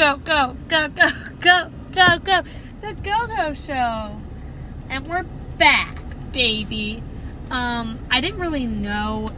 go, 0.00 0.16
go, 0.16 0.56
go, 0.66 0.88
go, 0.88 1.06
go, 1.40 1.70
go, 1.92 2.18
go. 2.20 2.42
The 2.80 2.94
Go 2.94 3.26
Go 3.26 3.52
Show. 3.52 4.18
And 4.88 5.06
we're 5.06 5.24
back, 5.58 5.94
baby. 6.32 7.02
Um, 7.50 7.98
I 8.10 8.22
didn't 8.22 8.40
really 8.40 8.64
know 8.64 9.28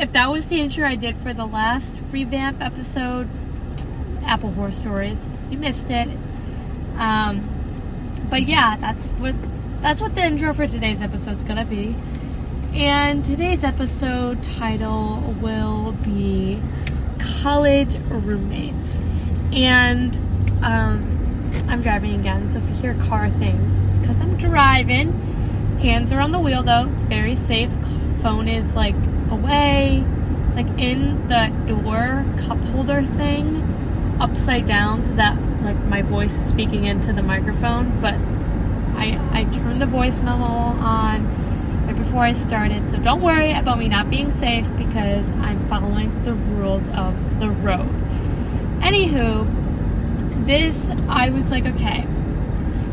if 0.00 0.10
that 0.14 0.30
was 0.30 0.48
the 0.48 0.58
intro 0.58 0.84
I 0.84 0.96
did 0.96 1.14
for 1.14 1.32
the 1.32 1.44
last 1.44 1.94
revamp 2.10 2.60
episode, 2.60 3.28
Apple 4.24 4.50
Horror 4.50 4.72
Stories. 4.72 5.28
You 5.48 5.58
missed 5.58 5.92
it. 5.92 6.08
Um, 6.96 7.48
but 8.28 8.48
yeah, 8.48 8.76
that's 8.78 9.06
what 9.10 9.36
that's 9.80 10.00
what 10.00 10.16
the 10.16 10.24
intro 10.24 10.52
for 10.54 10.66
today's 10.66 11.00
episode 11.00 11.36
is 11.36 11.44
gonna 11.44 11.64
be. 11.64 11.94
And 12.74 13.24
today's 13.24 13.62
episode 13.62 14.42
title 14.42 15.36
will 15.40 15.92
be 16.02 16.60
college 17.20 17.94
roommates. 18.08 19.00
And 19.52 20.16
um, 20.64 21.12
I'm 21.68 21.82
driving 21.82 22.18
again, 22.18 22.48
so 22.48 22.58
if 22.58 22.68
you 22.68 22.74
hear 22.76 22.94
car 22.94 23.28
things, 23.28 23.90
it's 23.90 23.98
because 23.98 24.20
I'm 24.20 24.36
driving. 24.38 25.12
Hands 25.80 26.10
are 26.12 26.20
on 26.20 26.32
the 26.32 26.38
wheel 26.38 26.62
though, 26.62 26.88
it's 26.92 27.02
very 27.02 27.36
safe. 27.36 27.70
Phone 28.20 28.48
is 28.48 28.74
like 28.74 28.94
away, 29.30 30.04
it's 30.46 30.56
like 30.56 30.78
in 30.78 31.28
the 31.28 31.52
door 31.66 32.24
cup 32.46 32.58
holder 32.58 33.02
thing, 33.02 33.62
upside 34.20 34.66
down, 34.66 35.04
so 35.04 35.12
that 35.14 35.36
like 35.62 35.76
my 35.84 36.00
voice 36.00 36.34
is 36.34 36.48
speaking 36.48 36.84
into 36.84 37.12
the 37.12 37.22
microphone. 37.22 38.00
But 38.00 38.14
I 38.96 39.18
I 39.32 39.44
turned 39.52 39.82
the 39.82 39.86
voice 39.86 40.18
memo 40.20 40.44
on 40.44 41.86
right 41.86 41.96
before 41.96 42.20
I 42.20 42.32
started, 42.32 42.90
so 42.90 42.96
don't 42.98 43.20
worry 43.20 43.52
about 43.52 43.78
me 43.78 43.88
not 43.88 44.08
being 44.08 44.30
safe 44.38 44.66
because 44.78 45.28
I'm 45.30 45.58
following 45.68 46.24
the 46.24 46.32
rules 46.32 46.88
of 46.90 47.40
the 47.40 47.50
road. 47.50 48.01
Anywho, 48.82 49.46
this, 50.44 50.90
I 51.08 51.30
was 51.30 51.52
like, 51.52 51.66
okay. 51.66 52.04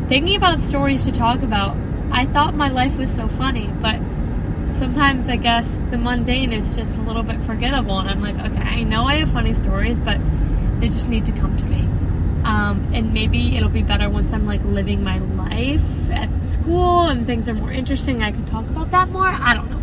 Thinking 0.08 0.36
about 0.36 0.60
stories 0.60 1.04
to 1.04 1.12
talk 1.12 1.42
about, 1.42 1.76
I 2.12 2.26
thought 2.26 2.54
my 2.54 2.68
life 2.68 2.96
was 2.96 3.10
so 3.14 3.26
funny, 3.26 3.68
but 3.82 3.98
sometimes 4.76 5.28
I 5.28 5.34
guess 5.34 5.78
the 5.90 5.98
mundane 5.98 6.52
is 6.52 6.74
just 6.74 6.96
a 6.96 7.02
little 7.02 7.24
bit 7.24 7.40
forgettable. 7.40 7.98
And 7.98 8.08
I'm 8.08 8.22
like, 8.22 8.36
okay, 8.36 8.62
I 8.62 8.82
know 8.84 9.04
I 9.04 9.16
have 9.16 9.32
funny 9.32 9.52
stories, 9.54 9.98
but 9.98 10.18
they 10.80 10.88
just 10.88 11.08
need 11.08 11.26
to 11.26 11.32
come 11.32 11.56
to 11.56 11.64
me. 11.64 11.80
Um, 12.44 12.90
and 12.94 13.12
maybe 13.12 13.56
it'll 13.56 13.68
be 13.68 13.82
better 13.82 14.08
once 14.08 14.32
I'm 14.32 14.46
like 14.46 14.62
living 14.64 15.04
my 15.04 15.18
life 15.18 16.10
at 16.10 16.30
school 16.44 17.02
and 17.02 17.26
things 17.26 17.48
are 17.48 17.54
more 17.54 17.72
interesting. 17.72 18.22
I 18.22 18.30
can 18.30 18.46
talk 18.46 18.64
about 18.66 18.90
that 18.92 19.08
more. 19.10 19.28
I 19.28 19.54
don't 19.54 19.70
know. 19.70 19.80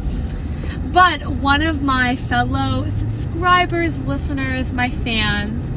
But 0.91 1.27
one 1.27 1.61
of 1.61 1.83
my 1.83 2.15
fellow 2.15 2.89
subscribers, 2.97 4.05
listeners, 4.05 4.73
my 4.73 4.89
fans, 4.89 5.69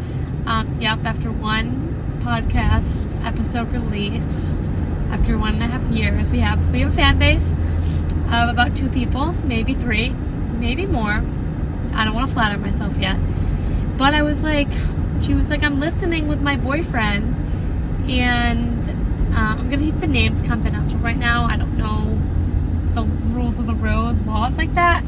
um, 0.50 0.80
yep, 0.80 0.98
after 1.04 1.30
one 1.30 2.20
podcast 2.24 3.06
episode 3.24 3.70
release, 3.72 4.50
after 5.12 5.38
one 5.38 5.54
and 5.54 5.62
a 5.62 5.66
half 5.68 5.82
years, 5.92 6.28
we 6.30 6.40
have 6.40 6.72
we 6.72 6.80
have 6.80 6.92
a 6.92 6.94
fan 6.94 7.20
base 7.20 7.52
of 8.32 8.48
about 8.48 8.76
two 8.76 8.88
people, 8.88 9.32
maybe 9.44 9.74
three, 9.74 10.10
maybe 10.10 10.86
more. 10.86 11.22
I 11.94 12.04
don't 12.04 12.14
want 12.14 12.28
to 12.28 12.34
flatter 12.34 12.58
myself 12.58 12.98
yet, 12.98 13.16
but 13.96 14.12
I 14.12 14.22
was 14.22 14.42
like, 14.42 14.66
she 15.22 15.34
was 15.34 15.50
like, 15.50 15.62
I'm 15.62 15.78
listening 15.78 16.26
with 16.26 16.42
my 16.42 16.56
boyfriend, 16.56 17.32
and 18.10 18.90
uh, 19.32 19.54
I'm 19.56 19.70
gonna 19.70 19.82
keep 19.82 20.00
the 20.00 20.08
names 20.08 20.42
confidential 20.42 20.98
right 20.98 21.16
now. 21.16 21.44
I 21.44 21.58
don't 21.58 21.78
know 21.78 22.18
the 22.94 23.02
rules 23.02 23.56
of 23.60 23.68
the 23.68 23.74
road, 23.74 24.26
laws 24.26 24.58
like 24.58 24.74
that. 24.74 25.04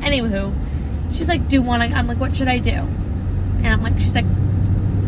Anywho, 0.00 0.52
she's 1.14 1.30
like, 1.30 1.48
do 1.48 1.62
to? 1.62 1.72
I'm 1.72 2.06
like, 2.06 2.20
what 2.20 2.34
should 2.34 2.48
I 2.48 2.58
do? 2.58 2.72
And 2.72 3.68
I'm 3.68 3.82
like, 3.82 3.98
she's 4.00 4.14
like, 4.14 4.26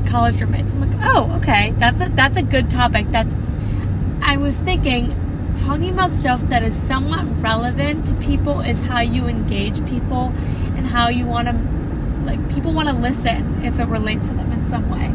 college 0.09 0.41
roommates. 0.41 0.73
I'm 0.73 0.81
like, 0.81 1.11
oh, 1.15 1.37
okay, 1.37 1.71
that's 1.73 2.01
a 2.01 2.09
that's 2.11 2.37
a 2.37 2.43
good 2.43 2.71
topic. 2.71 3.11
That's 3.11 3.35
I 4.23 4.37
was 4.37 4.59
thinking 4.59 5.15
talking 5.57 5.91
about 5.91 6.13
stuff 6.13 6.41
that 6.49 6.63
is 6.63 6.75
somewhat 6.87 7.25
relevant 7.43 8.07
to 8.07 8.15
people 8.15 8.61
is 8.61 8.81
how 8.83 9.01
you 9.01 9.27
engage 9.27 9.85
people 9.87 10.33
and 10.77 10.87
how 10.87 11.09
you 11.09 11.27
want 11.27 11.49
to 11.49 11.55
like 12.25 12.55
people 12.55 12.73
want 12.73 12.89
to 12.89 12.95
listen 12.95 13.65
if 13.65 13.79
it 13.79 13.87
relates 13.87 14.27
to 14.27 14.33
them 14.35 14.53
in 14.53 14.67
some 14.69 14.91
way. 14.91 15.13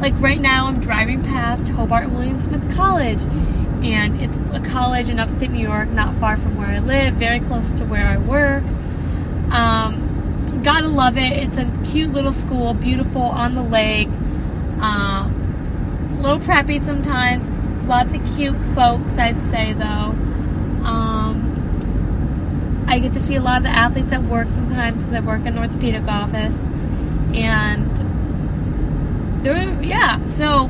Like 0.00 0.20
right 0.20 0.40
now, 0.40 0.66
I'm 0.66 0.80
driving 0.80 1.22
past 1.24 1.66
Hobart 1.68 2.04
and 2.04 2.14
William 2.16 2.40
Smith 2.40 2.74
College, 2.74 3.22
and 3.82 4.20
it's 4.20 4.36
a 4.52 4.60
college 4.70 5.08
in 5.08 5.18
upstate 5.18 5.50
New 5.50 5.66
York, 5.66 5.88
not 5.88 6.14
far 6.16 6.36
from 6.36 6.56
where 6.56 6.68
I 6.68 6.80
live, 6.80 7.14
very 7.14 7.40
close 7.40 7.74
to 7.76 7.84
where 7.84 8.06
I 8.06 8.18
work. 8.18 8.62
Um, 9.50 10.62
gotta 10.62 10.88
love 10.88 11.16
it. 11.16 11.32
It's 11.32 11.56
a 11.56 11.70
cute 11.90 12.10
little 12.10 12.32
school, 12.32 12.74
beautiful 12.74 13.22
on 13.22 13.54
the 13.54 13.62
lake. 13.62 14.08
Um, 14.80 16.16
a 16.18 16.22
little 16.22 16.38
preppy 16.38 16.82
sometimes. 16.82 17.46
Lots 17.86 18.14
of 18.14 18.22
cute 18.36 18.56
folks, 18.74 19.18
I'd 19.18 19.40
say, 19.50 19.72
though. 19.72 20.14
Um, 20.84 22.84
I 22.88 22.98
get 22.98 23.12
to 23.14 23.20
see 23.20 23.36
a 23.36 23.40
lot 23.40 23.58
of 23.58 23.62
the 23.64 23.70
athletes 23.70 24.12
at 24.12 24.22
work 24.22 24.48
sometimes 24.48 24.98
because 24.98 25.14
I 25.14 25.20
work 25.20 25.40
in 25.42 25.48
an 25.48 25.58
orthopedic 25.58 26.06
office. 26.06 26.64
And 27.34 27.94
they're, 29.44 29.82
yeah, 29.82 30.24
so 30.32 30.64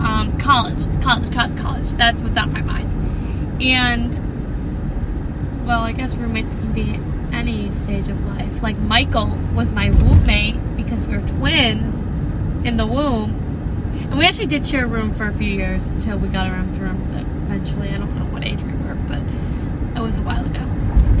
um, 0.00 0.36
college, 0.38 0.78
college, 1.02 1.32
college, 1.32 1.56
college. 1.58 1.88
That's 1.92 2.20
what's 2.20 2.36
on 2.36 2.52
my 2.52 2.62
mind. 2.62 3.62
And, 3.62 5.66
well, 5.66 5.80
I 5.80 5.92
guess 5.92 6.14
roommates 6.14 6.54
can 6.54 6.72
be 6.72 7.00
any 7.34 7.74
stage 7.74 8.08
of 8.08 8.24
life. 8.26 8.62
Like 8.62 8.78
Michael 8.78 9.28
was 9.54 9.72
my 9.72 9.88
roommate 9.88 10.56
because 10.76 11.06
we 11.06 11.16
were 11.16 11.28
twins 11.28 11.95
in 12.66 12.76
the 12.76 12.86
womb. 12.86 13.30
And 14.10 14.18
we 14.18 14.26
actually 14.26 14.46
did 14.46 14.66
share 14.66 14.84
a 14.84 14.88
room 14.88 15.14
for 15.14 15.26
a 15.26 15.32
few 15.32 15.48
years 15.48 15.86
until 15.86 16.18
we 16.18 16.28
got 16.28 16.50
around 16.50 16.74
to 16.76 16.80
rooms 16.82 17.10
eventually. 17.46 17.90
I 17.90 17.98
don't 17.98 18.14
know 18.16 18.24
what 18.26 18.44
age 18.44 18.60
we 18.60 18.72
were, 18.72 18.94
but 19.08 19.20
it 19.96 20.02
was 20.02 20.18
a 20.18 20.22
while 20.22 20.44
ago. 20.44 20.60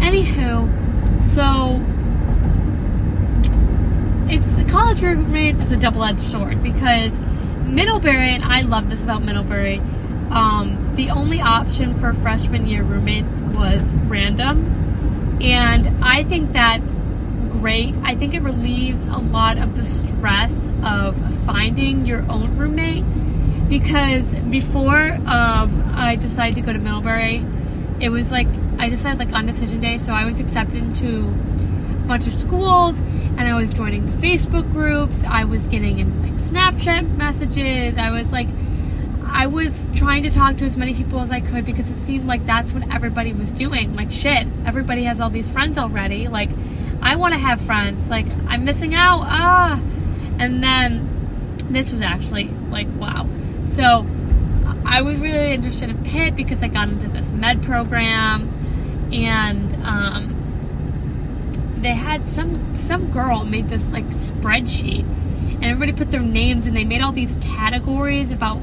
Anywho, 0.00 1.24
so 1.24 1.80
it's 4.28 4.58
a 4.58 4.64
college 4.64 5.02
roommate 5.02 5.56
It's 5.56 5.72
a 5.72 5.76
double-edged 5.76 6.20
sword 6.20 6.62
because 6.62 7.18
Middlebury, 7.64 8.34
and 8.34 8.44
I 8.44 8.62
love 8.62 8.90
this 8.90 9.02
about 9.02 9.22
Middlebury, 9.22 9.78
um, 10.30 10.92
the 10.96 11.10
only 11.10 11.40
option 11.40 11.94
for 11.94 12.12
freshman 12.12 12.66
year 12.66 12.82
roommates 12.82 13.40
was 13.40 13.82
random. 14.06 15.38
And 15.40 16.04
I 16.04 16.24
think 16.24 16.52
that's 16.52 16.95
great. 17.60 17.94
I 18.02 18.14
think 18.14 18.34
it 18.34 18.42
relieves 18.42 19.06
a 19.06 19.18
lot 19.18 19.58
of 19.58 19.76
the 19.76 19.84
stress 19.84 20.68
of 20.82 21.16
finding 21.44 22.06
your 22.06 22.20
own 22.30 22.56
roommate 22.56 23.04
because 23.68 24.34
before 24.34 25.12
um, 25.26 25.92
I 25.94 26.16
decided 26.16 26.54
to 26.56 26.60
go 26.60 26.72
to 26.72 26.78
Middlebury, 26.78 27.44
it 28.00 28.10
was 28.10 28.30
like 28.30 28.46
I 28.78 28.88
decided 28.88 29.18
like 29.18 29.34
on 29.34 29.46
decision 29.46 29.80
day, 29.80 29.98
so 29.98 30.12
I 30.12 30.24
was 30.24 30.38
accepted 30.38 30.76
into 30.76 31.28
a 31.28 32.06
bunch 32.06 32.26
of 32.26 32.34
schools 32.34 33.00
and 33.00 33.40
I 33.40 33.56
was 33.56 33.72
joining 33.72 34.06
the 34.06 34.12
Facebook 34.26 34.70
groups. 34.72 35.24
I 35.24 35.44
was 35.44 35.66
getting 35.66 35.98
in 35.98 36.22
like 36.22 36.40
Snapchat 36.42 37.16
messages. 37.16 37.96
I 37.98 38.10
was 38.10 38.32
like 38.32 38.48
I 39.26 39.46
was 39.46 39.86
trying 39.94 40.22
to 40.22 40.30
talk 40.30 40.56
to 40.58 40.64
as 40.64 40.76
many 40.76 40.94
people 40.94 41.20
as 41.20 41.30
I 41.30 41.40
could 41.40 41.66
because 41.66 41.90
it 41.90 42.00
seemed 42.00 42.26
like 42.26 42.46
that's 42.46 42.72
what 42.72 42.88
everybody 42.94 43.32
was 43.32 43.50
doing. 43.52 43.94
Like 43.94 44.12
shit, 44.12 44.46
everybody 44.64 45.04
has 45.04 45.20
all 45.20 45.30
these 45.30 45.48
friends 45.48 45.78
already. 45.78 46.28
Like 46.28 46.50
I 47.06 47.14
want 47.14 47.34
to 47.34 47.38
have 47.38 47.60
friends. 47.60 48.10
Like, 48.10 48.26
I'm 48.48 48.64
missing 48.64 48.94
out. 48.94 49.20
Ah. 49.22 49.80
And 50.38 50.62
then 50.62 51.66
this 51.70 51.92
was 51.92 52.02
actually 52.02 52.48
like, 52.70 52.88
wow. 52.98 53.28
So 53.70 54.04
I 54.84 55.02
was 55.02 55.20
really 55.20 55.52
interested 55.52 55.88
in 55.88 56.02
Pitt 56.04 56.34
because 56.34 56.62
I 56.64 56.68
got 56.68 56.88
into 56.88 57.08
this 57.08 57.30
med 57.30 57.62
program 57.62 58.52
and 59.12 59.86
um, 59.86 61.76
they 61.78 61.94
had 61.94 62.28
some 62.28 62.76
some 62.76 63.10
girl 63.12 63.44
made 63.44 63.68
this 63.68 63.92
like 63.92 64.04
spreadsheet 64.04 65.04
and 65.04 65.64
everybody 65.64 65.92
put 65.92 66.10
their 66.10 66.20
names 66.20 66.66
and 66.66 66.76
they 66.76 66.84
made 66.84 67.02
all 67.02 67.12
these 67.12 67.36
categories 67.38 68.30
about 68.30 68.60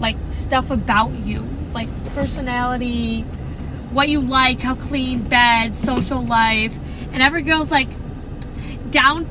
like 0.00 0.16
stuff 0.32 0.70
about 0.70 1.10
you 1.10 1.40
like 1.72 1.88
personality 2.14 3.22
what 3.92 4.08
you 4.08 4.20
like 4.20 4.60
how 4.60 4.74
clean 4.74 5.22
bed 5.22 5.78
social 5.78 6.24
life 6.24 6.74
and 7.16 7.22
every 7.22 7.40
girl's 7.40 7.70
like 7.70 7.88
down, 8.90 9.26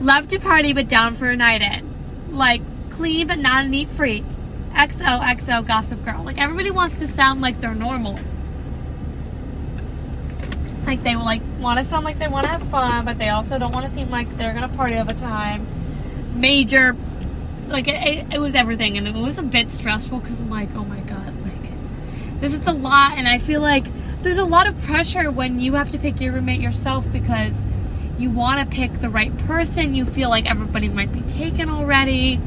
love 0.00 0.28
to 0.28 0.38
party 0.38 0.72
but 0.72 0.86
down 0.86 1.16
for 1.16 1.28
a 1.28 1.34
night 1.34 1.60
in, 1.60 1.92
like 2.30 2.62
clean 2.90 3.26
but 3.26 3.36
not 3.36 3.64
a 3.64 3.68
neat 3.68 3.88
freak. 3.88 4.22
XOXO 4.72 5.66
Gossip 5.66 6.04
Girl. 6.04 6.22
Like 6.22 6.38
everybody 6.38 6.70
wants 6.70 7.00
to 7.00 7.08
sound 7.08 7.40
like 7.40 7.60
they're 7.60 7.74
normal. 7.74 8.20
Like 10.86 11.02
they 11.02 11.16
will 11.16 11.24
like 11.24 11.42
want 11.58 11.80
to 11.80 11.84
sound 11.84 12.04
like 12.04 12.20
they 12.20 12.28
want 12.28 12.44
to 12.44 12.50
have 12.52 12.62
fun, 12.62 13.04
but 13.04 13.18
they 13.18 13.30
also 13.30 13.58
don't 13.58 13.72
want 13.72 13.86
to 13.86 13.90
seem 13.90 14.08
like 14.08 14.36
they're 14.36 14.54
gonna 14.54 14.68
party 14.68 14.94
all 14.96 15.04
the 15.04 15.14
time. 15.14 15.66
Major, 16.36 16.94
like 17.66 17.88
it, 17.88 18.34
it 18.34 18.38
was 18.38 18.54
everything, 18.54 18.98
and 18.98 19.08
it 19.08 19.16
was 19.16 19.36
a 19.36 19.42
bit 19.42 19.72
stressful 19.72 20.20
because 20.20 20.40
I'm 20.40 20.48
like, 20.48 20.68
oh 20.76 20.84
my 20.84 21.00
god, 21.00 21.42
like 21.42 22.40
this 22.40 22.54
is 22.54 22.64
a 22.68 22.72
lot, 22.72 23.18
and 23.18 23.26
I 23.26 23.38
feel 23.38 23.60
like 23.60 23.86
there's 24.26 24.38
a 24.38 24.44
lot 24.44 24.66
of 24.66 24.76
pressure 24.82 25.30
when 25.30 25.60
you 25.60 25.74
have 25.74 25.92
to 25.92 25.98
pick 25.98 26.20
your 26.20 26.32
roommate 26.32 26.60
yourself 26.60 27.10
because 27.12 27.52
you 28.18 28.28
want 28.28 28.58
to 28.58 28.76
pick 28.76 28.92
the 29.00 29.08
right 29.08 29.36
person. 29.46 29.94
You 29.94 30.04
feel 30.04 30.28
like 30.28 30.46
everybody 30.46 30.88
might 30.88 31.12
be 31.12 31.20
taken 31.20 31.70
already. 31.70 32.40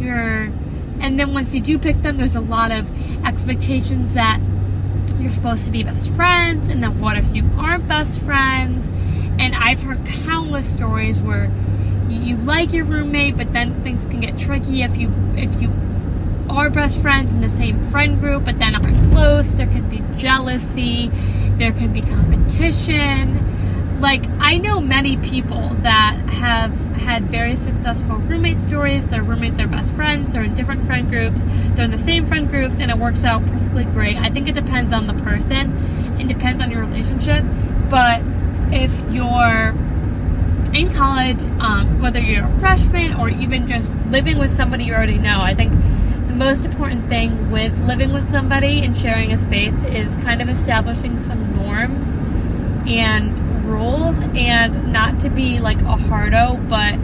You're, 0.00 0.50
and 1.00 1.20
then 1.20 1.34
once 1.34 1.54
you 1.54 1.60
do 1.60 1.78
pick 1.78 2.00
them, 2.00 2.16
there's 2.16 2.34
a 2.34 2.40
lot 2.40 2.72
of 2.72 2.90
expectations 3.26 4.14
that 4.14 4.40
you're 5.18 5.32
supposed 5.32 5.66
to 5.66 5.70
be 5.70 5.82
best 5.82 6.10
friends, 6.12 6.68
and 6.68 6.82
then 6.82 6.98
what 6.98 7.18
if 7.18 7.34
you 7.34 7.44
aren't 7.58 7.86
best 7.86 8.22
friends? 8.22 8.88
And 9.38 9.54
I've 9.54 9.82
heard 9.82 10.02
countless 10.06 10.72
stories 10.72 11.18
where 11.18 11.50
you, 12.08 12.38
like 12.38 12.72
your 12.72 12.86
roommate, 12.86 13.36
but 13.36 13.52
then 13.52 13.82
things 13.82 14.02
can 14.06 14.20
get 14.20 14.38
tricky 14.38 14.82
if 14.82 14.96
you 14.96 15.12
if 15.36 15.60
you 15.60 15.68
are 16.50 16.70
best 16.70 17.00
friends 17.00 17.32
in 17.32 17.40
the 17.40 17.50
same 17.50 17.78
friend 17.78 18.18
group, 18.20 18.44
but 18.44 18.58
then 18.58 18.74
aren't 18.74 19.12
close. 19.12 19.52
There 19.54 19.66
could 19.66 19.90
be 19.90 20.02
jealousy. 20.16 21.10
There 21.58 21.72
could 21.72 21.92
be 21.92 22.02
competition. 22.02 24.00
Like 24.00 24.24
I 24.38 24.58
know 24.58 24.80
many 24.80 25.16
people 25.16 25.68
that 25.80 26.16
have 26.28 26.72
had 26.98 27.24
very 27.24 27.56
successful 27.56 28.16
roommate 28.16 28.60
stories. 28.62 29.06
Their 29.08 29.22
roommates 29.22 29.58
are 29.60 29.66
best 29.66 29.94
friends. 29.94 30.32
They're 30.32 30.44
in 30.44 30.54
different 30.54 30.84
friend 30.86 31.08
groups. 31.08 31.42
They're 31.74 31.86
in 31.86 31.90
the 31.90 31.98
same 31.98 32.26
friend 32.26 32.48
groups, 32.48 32.76
and 32.78 32.90
it 32.90 32.98
works 32.98 33.24
out 33.24 33.44
perfectly 33.46 33.84
great. 33.84 34.16
I 34.16 34.30
think 34.30 34.48
it 34.48 34.54
depends 34.54 34.92
on 34.92 35.06
the 35.06 35.14
person. 35.14 36.18
It 36.20 36.28
depends 36.28 36.60
on 36.60 36.70
your 36.70 36.80
relationship. 36.80 37.44
But 37.88 38.22
if 38.70 38.92
you're 39.10 39.74
in 40.74 40.92
college, 40.92 41.40
um, 41.60 42.00
whether 42.00 42.20
you're 42.20 42.44
a 42.44 42.58
freshman 42.58 43.14
or 43.14 43.28
even 43.30 43.66
just 43.66 43.94
living 44.10 44.38
with 44.38 44.50
somebody 44.50 44.84
you 44.84 44.94
already 44.94 45.18
know, 45.18 45.40
I 45.40 45.54
think 45.54 45.72
most 46.34 46.64
important 46.64 47.08
thing 47.08 47.50
with 47.50 47.78
living 47.86 48.12
with 48.12 48.30
somebody 48.30 48.84
and 48.84 48.96
sharing 48.96 49.32
a 49.32 49.38
space 49.38 49.82
is 49.82 50.14
kind 50.24 50.40
of 50.40 50.48
establishing 50.48 51.18
some 51.18 51.56
norms 51.56 52.16
and 52.86 53.64
rules 53.64 54.20
and 54.20 54.92
not 54.92 55.20
to 55.20 55.30
be 55.30 55.60
like 55.60 55.80
a 55.82 55.96
hardo, 55.96 56.56
but 56.68 56.94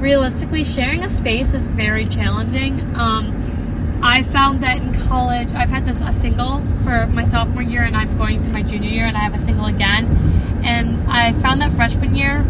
realistically, 0.00 0.64
sharing 0.64 1.04
a 1.04 1.10
space 1.10 1.54
is 1.54 1.66
very 1.66 2.06
challenging. 2.06 2.80
Um, 2.96 4.00
I 4.02 4.22
found 4.22 4.62
that 4.62 4.78
in 4.78 4.94
college, 4.94 5.52
I've 5.52 5.68
had 5.68 5.84
this 5.84 6.00
a 6.00 6.12
single 6.12 6.60
for 6.82 7.06
my 7.08 7.28
sophomore 7.28 7.62
year, 7.62 7.82
and 7.82 7.96
I'm 7.96 8.16
going 8.16 8.42
to 8.42 8.48
my 8.48 8.62
junior 8.62 8.88
year, 8.88 9.04
and 9.04 9.16
I 9.16 9.20
have 9.20 9.34
a 9.34 9.44
single 9.44 9.66
again. 9.66 10.06
And 10.64 11.00
I 11.10 11.32
found 11.34 11.60
that 11.60 11.72
freshman 11.72 12.16
year, 12.16 12.44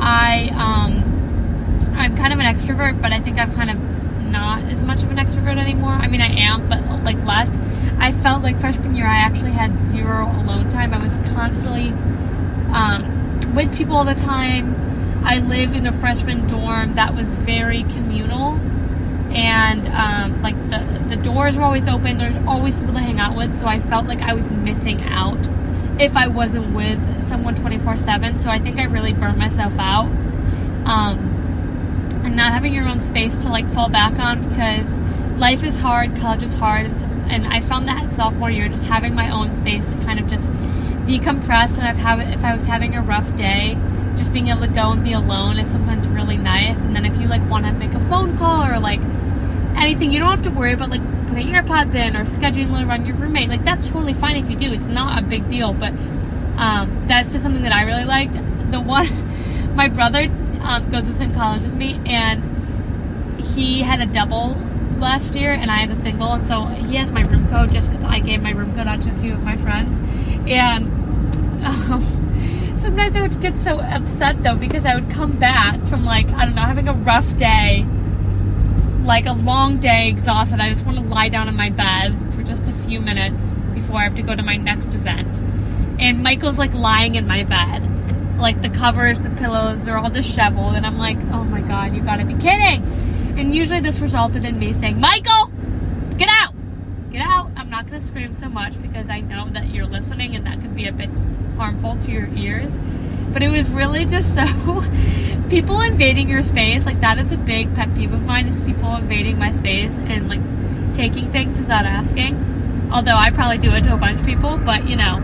I 0.00 0.50
um, 0.52 1.94
I'm 1.94 2.16
kind 2.16 2.32
of 2.32 2.38
an 2.38 2.46
extrovert, 2.46 3.00
but 3.00 3.12
I 3.12 3.20
think 3.20 3.38
I've 3.38 3.54
kind 3.54 3.70
of 3.70 3.99
not 4.30 4.62
as 4.64 4.82
much 4.82 5.02
of 5.02 5.10
an 5.10 5.16
extrovert 5.16 5.58
anymore. 5.58 5.92
I 5.92 6.06
mean, 6.06 6.20
I 6.20 6.28
am, 6.28 6.68
but 6.68 6.80
like 7.04 7.22
less. 7.24 7.58
I 7.98 8.12
felt 8.12 8.42
like 8.42 8.58
freshman 8.60 8.94
year 8.94 9.06
I 9.06 9.18
actually 9.18 9.52
had 9.52 9.82
zero 9.82 10.24
alone 10.24 10.70
time. 10.70 10.94
I 10.94 11.02
was 11.02 11.20
constantly 11.32 11.88
um, 12.72 13.54
with 13.54 13.76
people 13.76 13.96
all 13.96 14.04
the 14.04 14.14
time. 14.14 14.76
I 15.24 15.38
lived 15.38 15.74
in 15.74 15.86
a 15.86 15.92
freshman 15.92 16.48
dorm 16.48 16.94
that 16.94 17.14
was 17.14 17.32
very 17.34 17.82
communal, 17.82 18.54
and 19.32 19.86
um, 19.88 20.42
like 20.42 20.56
the 20.70 21.14
the 21.14 21.16
doors 21.16 21.56
were 21.56 21.62
always 21.62 21.88
open. 21.88 22.16
There's 22.16 22.36
always 22.46 22.74
people 22.76 22.94
to 22.94 23.00
hang 23.00 23.20
out 23.20 23.36
with, 23.36 23.58
so 23.58 23.66
I 23.66 23.80
felt 23.80 24.06
like 24.06 24.22
I 24.22 24.32
was 24.32 24.50
missing 24.50 25.02
out 25.02 25.38
if 26.00 26.16
I 26.16 26.28
wasn't 26.28 26.74
with 26.74 27.28
someone 27.28 27.54
24 27.56 27.98
7. 27.98 28.38
So 28.38 28.48
I 28.48 28.58
think 28.58 28.78
I 28.78 28.84
really 28.84 29.12
burned 29.12 29.38
myself 29.38 29.78
out. 29.78 30.06
Um, 30.86 31.29
and 32.24 32.36
not 32.36 32.52
having 32.52 32.74
your 32.74 32.86
own 32.86 33.02
space 33.02 33.42
to 33.42 33.48
like 33.48 33.68
fall 33.70 33.88
back 33.88 34.18
on 34.18 34.48
because 34.48 34.94
life 35.38 35.64
is 35.64 35.78
hard, 35.78 36.14
college 36.16 36.42
is 36.42 36.54
hard. 36.54 36.86
And, 36.86 37.00
so, 37.00 37.06
and 37.06 37.46
I 37.46 37.60
found 37.60 37.88
that 37.88 38.10
sophomore 38.10 38.50
year, 38.50 38.68
just 38.68 38.84
having 38.84 39.14
my 39.14 39.30
own 39.30 39.56
space 39.56 39.88
to 39.92 39.98
kind 40.04 40.20
of 40.20 40.28
just 40.28 40.48
decompress. 41.06 41.72
And 41.76 41.82
I've 41.82 41.96
have, 41.96 42.20
if 42.20 42.44
I 42.44 42.54
was 42.54 42.64
having 42.64 42.94
a 42.94 43.02
rough 43.02 43.36
day, 43.36 43.76
just 44.16 44.32
being 44.32 44.48
able 44.48 44.60
to 44.60 44.68
go 44.68 44.90
and 44.90 45.02
be 45.02 45.12
alone 45.12 45.58
is 45.58 45.70
sometimes 45.70 46.06
really 46.08 46.36
nice. 46.36 46.78
And 46.80 46.94
then 46.94 47.06
if 47.06 47.18
you 47.18 47.26
like 47.26 47.48
want 47.48 47.64
to 47.64 47.72
make 47.72 47.92
a 47.94 48.00
phone 48.00 48.36
call 48.36 48.64
or 48.64 48.78
like 48.78 49.00
anything, 49.76 50.12
you 50.12 50.18
don't 50.18 50.30
have 50.30 50.42
to 50.42 50.50
worry 50.50 50.74
about 50.74 50.90
like 50.90 51.02
putting 51.28 51.48
AirPods 51.48 51.94
in 51.94 52.16
or 52.16 52.24
scheduling 52.24 52.86
around 52.86 53.06
your 53.06 53.16
roommate. 53.16 53.48
Like 53.48 53.64
that's 53.64 53.88
totally 53.88 54.14
fine 54.14 54.36
if 54.36 54.50
you 54.50 54.56
do. 54.56 54.72
It's 54.72 54.88
not 54.88 55.18
a 55.18 55.22
big 55.22 55.48
deal, 55.48 55.72
but 55.72 55.92
um, 56.58 57.04
that's 57.06 57.32
just 57.32 57.42
something 57.42 57.62
that 57.62 57.72
I 57.72 57.84
really 57.84 58.04
liked. 58.04 58.34
The 58.70 58.80
one, 58.80 59.74
my 59.74 59.88
brother 59.88 60.28
um, 60.62 60.90
goes 60.90 61.04
to 61.04 61.10
the 61.10 61.14
same 61.14 61.34
college 61.34 61.62
as 61.64 61.72
me, 61.72 62.00
and 62.06 62.42
he 63.54 63.82
had 63.82 64.00
a 64.00 64.06
double 64.06 64.56
last 64.98 65.34
year, 65.34 65.52
and 65.52 65.70
I 65.70 65.80
had 65.86 65.90
a 65.90 66.00
single, 66.00 66.32
and 66.32 66.46
so 66.46 66.64
he 66.66 66.96
has 66.96 67.10
my 67.12 67.22
room 67.22 67.48
code 67.48 67.72
just 67.72 67.90
because 67.90 68.04
I 68.04 68.20
gave 68.20 68.42
my 68.42 68.50
room 68.50 68.74
code 68.74 68.86
out 68.86 69.02
to 69.02 69.10
a 69.10 69.14
few 69.14 69.32
of 69.32 69.42
my 69.42 69.56
friends, 69.56 70.00
and 70.46 70.84
um, 71.64 72.02
sometimes 72.78 73.16
I 73.16 73.22
would 73.22 73.40
get 73.40 73.58
so 73.58 73.80
upset 73.80 74.42
though 74.42 74.56
because 74.56 74.86
I 74.86 74.94
would 74.94 75.10
come 75.10 75.32
back 75.32 75.80
from 75.88 76.04
like 76.04 76.28
I 76.30 76.44
don't 76.44 76.54
know 76.54 76.62
having 76.62 76.88
a 76.88 76.94
rough 76.94 77.36
day 77.36 77.84
like 79.02 79.26
a 79.26 79.32
long 79.32 79.78
day, 79.78 80.08
exhausted. 80.08 80.60
I 80.60 80.68
just 80.68 80.84
want 80.84 80.98
to 80.98 81.04
lie 81.04 81.28
down 81.28 81.48
in 81.48 81.56
my 81.56 81.70
bed 81.70 82.14
for 82.34 82.42
just 82.42 82.68
a 82.68 82.72
few 82.72 83.00
minutes 83.00 83.54
before 83.74 83.96
I 83.96 84.04
have 84.04 84.16
to 84.16 84.22
go 84.22 84.34
to 84.34 84.42
my 84.42 84.56
next 84.56 84.86
event. 84.86 85.36
And 85.98 86.22
Michael's 86.22 86.58
like 86.58 86.74
lying 86.74 87.14
in 87.14 87.26
my 87.26 87.44
bed. 87.44 87.82
Like 88.40 88.62
the 88.62 88.70
covers, 88.70 89.20
the 89.20 89.30
pillows, 89.30 89.84
they're 89.84 89.98
all 89.98 90.10
disheveled. 90.10 90.74
And 90.74 90.86
I'm 90.86 90.98
like, 90.98 91.18
oh 91.32 91.44
my 91.44 91.60
god, 91.60 91.94
you 91.94 92.02
gotta 92.02 92.24
be 92.24 92.34
kidding. 92.34 92.82
And 93.38 93.54
usually 93.54 93.80
this 93.80 94.00
resulted 94.00 94.44
in 94.44 94.58
me 94.58 94.72
saying, 94.72 94.98
Michael, 94.98 95.50
get 96.16 96.28
out! 96.28 96.54
Get 97.12 97.22
out! 97.22 97.50
I'm 97.56 97.70
not 97.70 97.86
gonna 97.86 98.04
scream 98.04 98.32
so 98.34 98.48
much 98.48 98.80
because 98.80 99.08
I 99.08 99.20
know 99.20 99.48
that 99.50 99.70
you're 99.70 99.86
listening 99.86 100.34
and 100.36 100.46
that 100.46 100.60
could 100.60 100.74
be 100.74 100.86
a 100.86 100.92
bit 100.92 101.10
harmful 101.56 101.98
to 102.04 102.10
your 102.10 102.28
ears. 102.34 102.72
But 103.32 103.42
it 103.42 103.48
was 103.48 103.68
really 103.70 104.06
just 104.06 104.34
so 104.34 104.44
people 105.50 105.80
invading 105.80 106.28
your 106.28 106.42
space, 106.42 106.86
like 106.86 107.00
that 107.00 107.18
is 107.18 107.32
a 107.32 107.36
big 107.36 107.74
pet 107.74 107.94
peeve 107.94 108.12
of 108.12 108.24
mine 108.24 108.48
is 108.48 108.60
people 108.60 108.94
invading 108.96 109.38
my 109.38 109.52
space 109.52 109.92
and 109.96 110.28
like 110.28 110.40
taking 110.94 111.30
things 111.30 111.60
without 111.60 111.86
asking. 111.86 112.88
Although 112.92 113.16
I 113.16 113.30
probably 113.30 113.58
do 113.58 113.72
it 113.72 113.82
to 113.82 113.94
a 113.94 113.96
bunch 113.96 114.20
of 114.20 114.26
people, 114.26 114.56
but 114.58 114.88
you 114.88 114.96
know, 114.96 115.18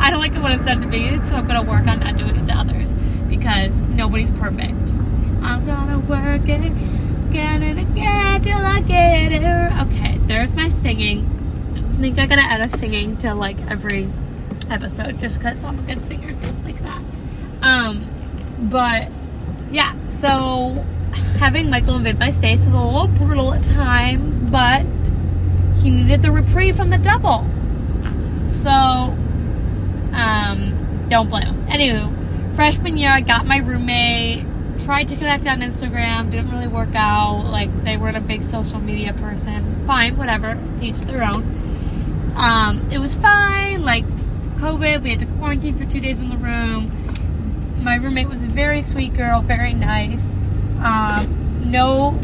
I 0.00 0.10
don't 0.10 0.20
like 0.20 0.34
it 0.34 0.40
when 0.40 0.52
it's 0.52 0.64
done 0.64 0.80
to 0.80 0.86
me, 0.86 1.20
so 1.26 1.36
I'm 1.36 1.46
gonna 1.46 1.62
work 1.62 1.86
on 1.86 2.00
not 2.00 2.16
doing 2.16 2.36
it 2.36 2.46
to 2.46 2.54
others 2.54 2.94
because 3.28 3.80
nobody's 3.82 4.32
perfect. 4.32 4.72
I'm 5.42 5.64
gonna 5.66 5.98
work 6.00 6.48
it, 6.48 7.32
get 7.32 7.62
it 7.62 7.78
again 7.78 8.42
till 8.42 8.58
I 8.58 8.80
get 8.80 9.32
it. 9.32 9.72
Okay, 9.86 10.18
there's 10.26 10.54
my 10.54 10.70
singing. 10.80 11.26
I 11.74 12.00
think 12.00 12.18
I 12.18 12.26
gotta 12.26 12.42
add 12.42 12.66
a 12.66 12.78
singing 12.78 13.16
to 13.18 13.34
like 13.34 13.58
every 13.70 14.08
episode 14.70 15.20
just 15.20 15.38
because 15.38 15.62
I'm 15.64 15.78
a 15.78 15.82
good 15.82 16.04
singer 16.06 16.34
like 16.64 16.78
that. 16.80 17.02
Um, 17.62 18.06
but 18.70 19.08
yeah, 19.70 19.94
so 20.08 20.84
having 21.38 21.70
Michael 21.70 21.96
invade 21.96 22.18
my 22.18 22.30
space 22.30 22.64
was 22.64 22.74
a 22.74 22.80
little 22.80 23.08
brutal 23.08 23.52
at 23.54 23.64
times, 23.64 24.38
but 24.50 24.84
he 25.82 25.90
needed 25.90 26.22
the 26.22 26.30
reprieve 26.30 26.76
from 26.76 26.90
the 26.90 26.98
double. 26.98 27.46
So, 28.50 29.16
um, 30.12 31.06
don't 31.08 31.28
blame 31.28 31.46
him. 31.46 31.66
Anywho, 31.66 32.54
freshman 32.54 32.96
year, 32.96 33.10
I 33.10 33.20
got 33.20 33.46
my 33.46 33.58
roommate, 33.58 34.44
tried 34.80 35.08
to 35.08 35.16
connect 35.16 35.46
on 35.46 35.60
Instagram, 35.60 36.30
didn't 36.30 36.50
really 36.50 36.68
work 36.68 36.94
out. 36.94 37.46
Like, 37.46 37.84
they 37.84 37.96
weren't 37.96 38.16
a 38.16 38.20
big 38.20 38.44
social 38.44 38.80
media 38.80 39.12
person. 39.12 39.84
Fine, 39.86 40.16
whatever, 40.16 40.58
teach 40.78 40.96
their 40.98 41.22
own. 41.22 42.32
Um, 42.36 42.88
it 42.90 42.98
was 42.98 43.14
fine, 43.14 43.82
like, 43.82 44.04
COVID, 44.58 45.02
we 45.02 45.10
had 45.10 45.20
to 45.20 45.26
quarantine 45.26 45.74
for 45.74 45.84
two 45.84 46.00
days 46.00 46.20
in 46.20 46.28
the 46.28 46.36
room 46.36 46.90
my 47.82 47.96
roommate 47.96 48.28
was 48.28 48.42
a 48.42 48.46
very 48.46 48.82
sweet 48.82 49.14
girl, 49.14 49.40
very 49.40 49.72
nice. 49.72 50.36
Um, 50.82 51.70
no 51.70 52.18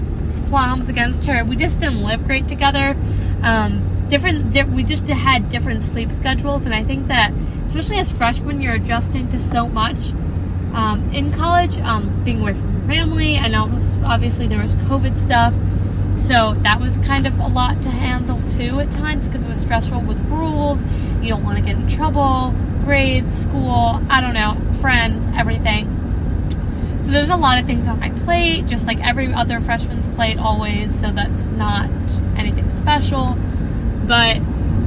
qualms 0.48 0.88
against 0.88 1.24
her. 1.24 1.44
We 1.44 1.56
just 1.56 1.80
didn't 1.80 2.02
live 2.02 2.24
great 2.26 2.48
together. 2.48 2.96
Um, 3.42 4.06
different, 4.08 4.52
di- 4.52 4.64
we 4.64 4.82
just 4.82 5.08
had 5.08 5.48
different 5.50 5.82
sleep 5.84 6.10
schedules, 6.10 6.66
and 6.66 6.74
I 6.74 6.84
think 6.84 7.08
that, 7.08 7.32
especially 7.78 8.00
as 8.00 8.10
freshmen, 8.10 8.62
you're 8.62 8.74
adjusting 8.74 9.30
to 9.30 9.38
so 9.38 9.68
much. 9.68 9.96
Um, 10.72 11.10
in 11.12 11.30
college, 11.30 11.76
um, 11.78 12.24
being 12.24 12.40
away 12.40 12.54
from 12.54 12.72
your 12.72 12.88
family, 12.88 13.34
and 13.34 13.54
obviously 13.54 14.46
there 14.46 14.62
was 14.62 14.74
COVID 14.74 15.18
stuff, 15.18 15.52
so 16.18 16.54
that 16.62 16.80
was 16.80 16.96
kind 16.98 17.26
of 17.26 17.38
a 17.38 17.48
lot 17.48 17.82
to 17.82 17.90
handle 17.90 18.40
too 18.48 18.80
at 18.80 18.90
times 18.90 19.24
because 19.24 19.44
it 19.44 19.48
was 19.48 19.60
stressful 19.60 20.00
with 20.00 20.18
rules. 20.20 20.84
You 21.20 21.28
don't 21.28 21.44
want 21.44 21.58
to 21.58 21.64
get 21.64 21.76
in 21.76 21.86
trouble 21.86 22.54
grades, 22.86 23.42
school, 23.42 24.00
I 24.08 24.20
don't 24.22 24.32
know, 24.32 24.56
friends, 24.80 25.26
everything. 25.36 25.86
So 27.04 27.10
there's 27.10 27.30
a 27.30 27.36
lot 27.36 27.58
of 27.58 27.66
things 27.66 27.86
on 27.88 28.00
my 28.00 28.10
plate, 28.10 28.66
just 28.68 28.86
like 28.86 29.04
every 29.04 29.32
other 29.34 29.60
freshman's 29.60 30.08
plate 30.08 30.38
always, 30.38 30.98
so 30.98 31.12
that's 31.12 31.48
not 31.50 31.90
anything 32.38 32.74
special. 32.76 33.36
But 34.06 34.38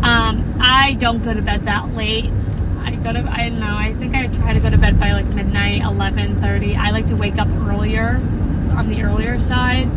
um, 0.02 0.58
I 0.60 0.96
don't 0.96 1.22
go 1.22 1.36
to 1.36 1.42
bed 1.42 1.66
that 1.66 1.94
late. 1.94 2.32
Go 3.04 3.14
to 3.14 3.20
I 3.32 3.50
don't 3.50 3.60
know, 3.60 3.76
I 3.76 3.94
think 3.94 4.16
I 4.16 4.28
try 4.28 4.54
to 4.54 4.60
go 4.60 4.70
to 4.70 4.78
bed 4.78 5.00
by 5.00 5.14
like 5.14 5.26
midnight, 5.28 5.82
eleven 5.82 6.42
thirty. 6.42 6.76
I 6.76 6.92
like 6.92 7.08
to 7.08 7.16
wake 7.16 7.38
up 7.38 7.48
earlier 7.48 8.20
on 8.76 8.90
the 8.90 9.04
earlier 9.04 9.40
side 9.40 9.88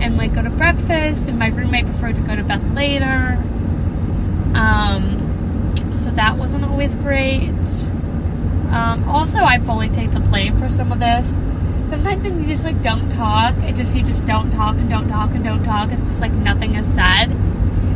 and 0.00 0.16
like 0.16 0.34
go 0.34 0.42
to 0.42 0.50
breakfast 0.50 1.28
and 1.28 1.38
my 1.38 1.48
roommate 1.48 1.86
preferred 1.86 2.16
to 2.16 2.22
go 2.22 2.36
to 2.36 2.42
bed 2.44 2.74
later. 2.74 3.38
Um 4.54 5.20
so 5.96 6.10
that 6.12 6.36
wasn't 6.36 6.64
always 6.64 6.94
great. 6.94 7.50
Um, 8.70 9.08
also, 9.08 9.38
I 9.38 9.58
fully 9.58 9.88
take 9.88 10.12
the 10.12 10.20
blame 10.20 10.58
for 10.58 10.68
some 10.68 10.92
of 10.92 11.00
this. 11.00 11.30
Sometimes 11.90 12.24
when 12.24 12.40
you 12.40 12.54
just 12.54 12.64
like 12.64 12.82
don't 12.82 13.10
talk, 13.10 13.56
it 13.64 13.74
just 13.74 13.96
you 13.96 14.02
just 14.02 14.24
don't 14.26 14.50
talk 14.52 14.76
and 14.76 14.88
don't 14.88 15.08
talk 15.08 15.30
and 15.32 15.42
don't 15.42 15.64
talk. 15.64 15.90
It's 15.90 16.06
just 16.06 16.20
like 16.20 16.32
nothing 16.32 16.76
is 16.76 16.86
said. 16.94 17.36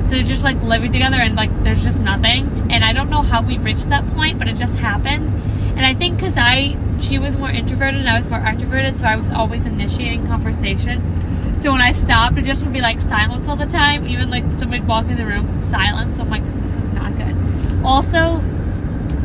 So 0.09 0.21
just 0.23 0.45
like 0.45 0.61
living 0.63 0.93
together 0.93 1.21
and 1.21 1.35
like 1.35 1.51
there's 1.65 1.83
just 1.83 1.99
nothing. 1.99 2.71
And 2.71 2.85
I 2.85 2.93
don't 2.93 3.11
know 3.11 3.23
how 3.23 3.43
we 3.43 3.59
reached 3.59 3.89
that 3.89 4.07
point, 4.09 4.39
but 4.39 4.49
it 4.49 4.57
just 4.57 4.75
happened. 4.75 5.29
And 5.77 5.85
I 5.85 5.95
think 5.95 6.17
because 6.17 6.37
I 6.37 6.77
she 7.01 7.19
was 7.19 7.37
more 7.37 7.51
introverted 7.51 8.01
and 8.01 8.09
I 8.09 8.19
was 8.19 8.29
more 8.29 8.39
extroverted, 8.39 8.99
so 8.99 9.07
I 9.07 9.17
was 9.17 9.31
always 9.31 9.67
initiating 9.67 10.27
conversation. 10.27 11.03
So 11.61 11.73
when 11.73 11.81
I 11.81 11.93
stopped, 11.93 12.39
it 12.39 12.45
just 12.45 12.63
would 12.63 12.73
be 12.73 12.81
like 12.81 13.01
silence 13.01 13.49
all 13.49 13.57
the 13.57 13.67
time. 13.67 14.07
Even 14.07 14.31
like 14.31 14.45
somebody 14.59 14.83
walk 14.83 15.07
in 15.07 15.17
the 15.17 15.27
room, 15.27 15.69
silence. 15.71 16.19
I'm 16.19 16.31
like, 16.31 16.45
this 16.63 16.77
is 16.77 16.89
not 16.89 17.17
good. 17.17 17.35
Also, 17.85 18.43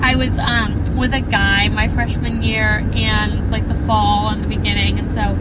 I 0.01 0.15
was 0.15 0.37
um, 0.39 0.97
with 0.97 1.13
a 1.13 1.21
guy 1.21 1.67
my 1.67 1.87
freshman 1.89 2.41
year 2.41 2.85
and 2.93 3.51
like 3.51 3.67
the 3.67 3.75
fall 3.75 4.29
and 4.29 4.43
the 4.43 4.47
beginning, 4.47 4.97
and 4.99 5.11
so 5.11 5.37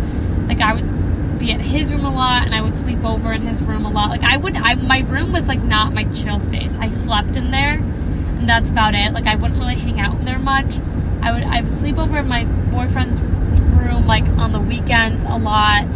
like 0.49 0.61
I 0.61 0.75
would 0.75 0.98
be 1.39 1.53
at 1.53 1.61
his 1.61 1.93
room 1.93 2.05
a 2.05 2.13
lot, 2.13 2.45
and 2.45 2.55
I 2.55 2.61
would 2.61 2.77
sleep 2.77 3.05
over 3.05 3.33
in 3.33 3.43
his 3.43 3.63
room 3.63 3.85
a 3.85 3.91
lot. 3.91 4.11
Like 4.11 4.23
I 4.23 4.37
would, 4.37 4.57
I 4.57 4.75
my 4.75 5.01
room 5.01 5.33
was 5.33 5.49
like 5.49 5.63
not 5.63 5.93
my 5.93 6.05
chill 6.13 6.41
space. 6.41 6.77
I 6.77 6.91
slept 6.91 7.37
in 7.37 7.51
there, 7.51 7.75
and 7.75 8.49
that's 8.49 8.71
about 8.71 8.95
it. 8.95 9.13
Like 9.13 9.27
I 9.27 9.37
wouldn't 9.37 9.59
really 9.59 9.77
hang 9.77 10.01
out 10.01 10.25
there 10.25 10.39
much. 10.39 10.79
I 11.23 11.33
would 11.33 11.43
I 11.43 11.63
would 11.63 11.79
sleep 11.79 11.99
over 11.99 12.19
in 12.19 12.29
my 12.29 12.45
boyfriend's 12.45 13.21
room 13.21 14.07
like 14.07 14.25
on 14.25 14.53
the 14.53 14.61
weekends 14.61 15.25
a 15.25 15.37
lot, 15.37 15.87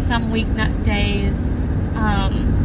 some 0.00 0.32
weeknight 0.32 0.84
days, 0.84 1.48
um, 1.94 2.56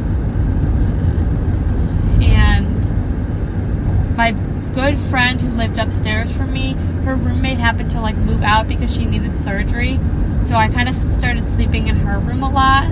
and 2.21 4.15
my 4.17 4.31
good 4.73 4.97
friend 4.97 5.39
who 5.39 5.49
lived 5.49 5.77
upstairs 5.77 6.31
from 6.31 6.51
me, 6.51 6.73
her 7.05 7.15
roommate 7.15 7.57
happened 7.57 7.91
to 7.91 8.01
like 8.01 8.15
move 8.17 8.43
out 8.43 8.67
because 8.67 8.93
she 8.93 9.05
needed 9.05 9.39
surgery. 9.39 9.99
So 10.45 10.55
I 10.55 10.69
kind 10.69 10.87
of 10.87 10.95
started 10.95 11.51
sleeping 11.51 11.87
in 11.87 11.95
her 11.97 12.19
room 12.19 12.43
a 12.43 12.49
lot 12.49 12.87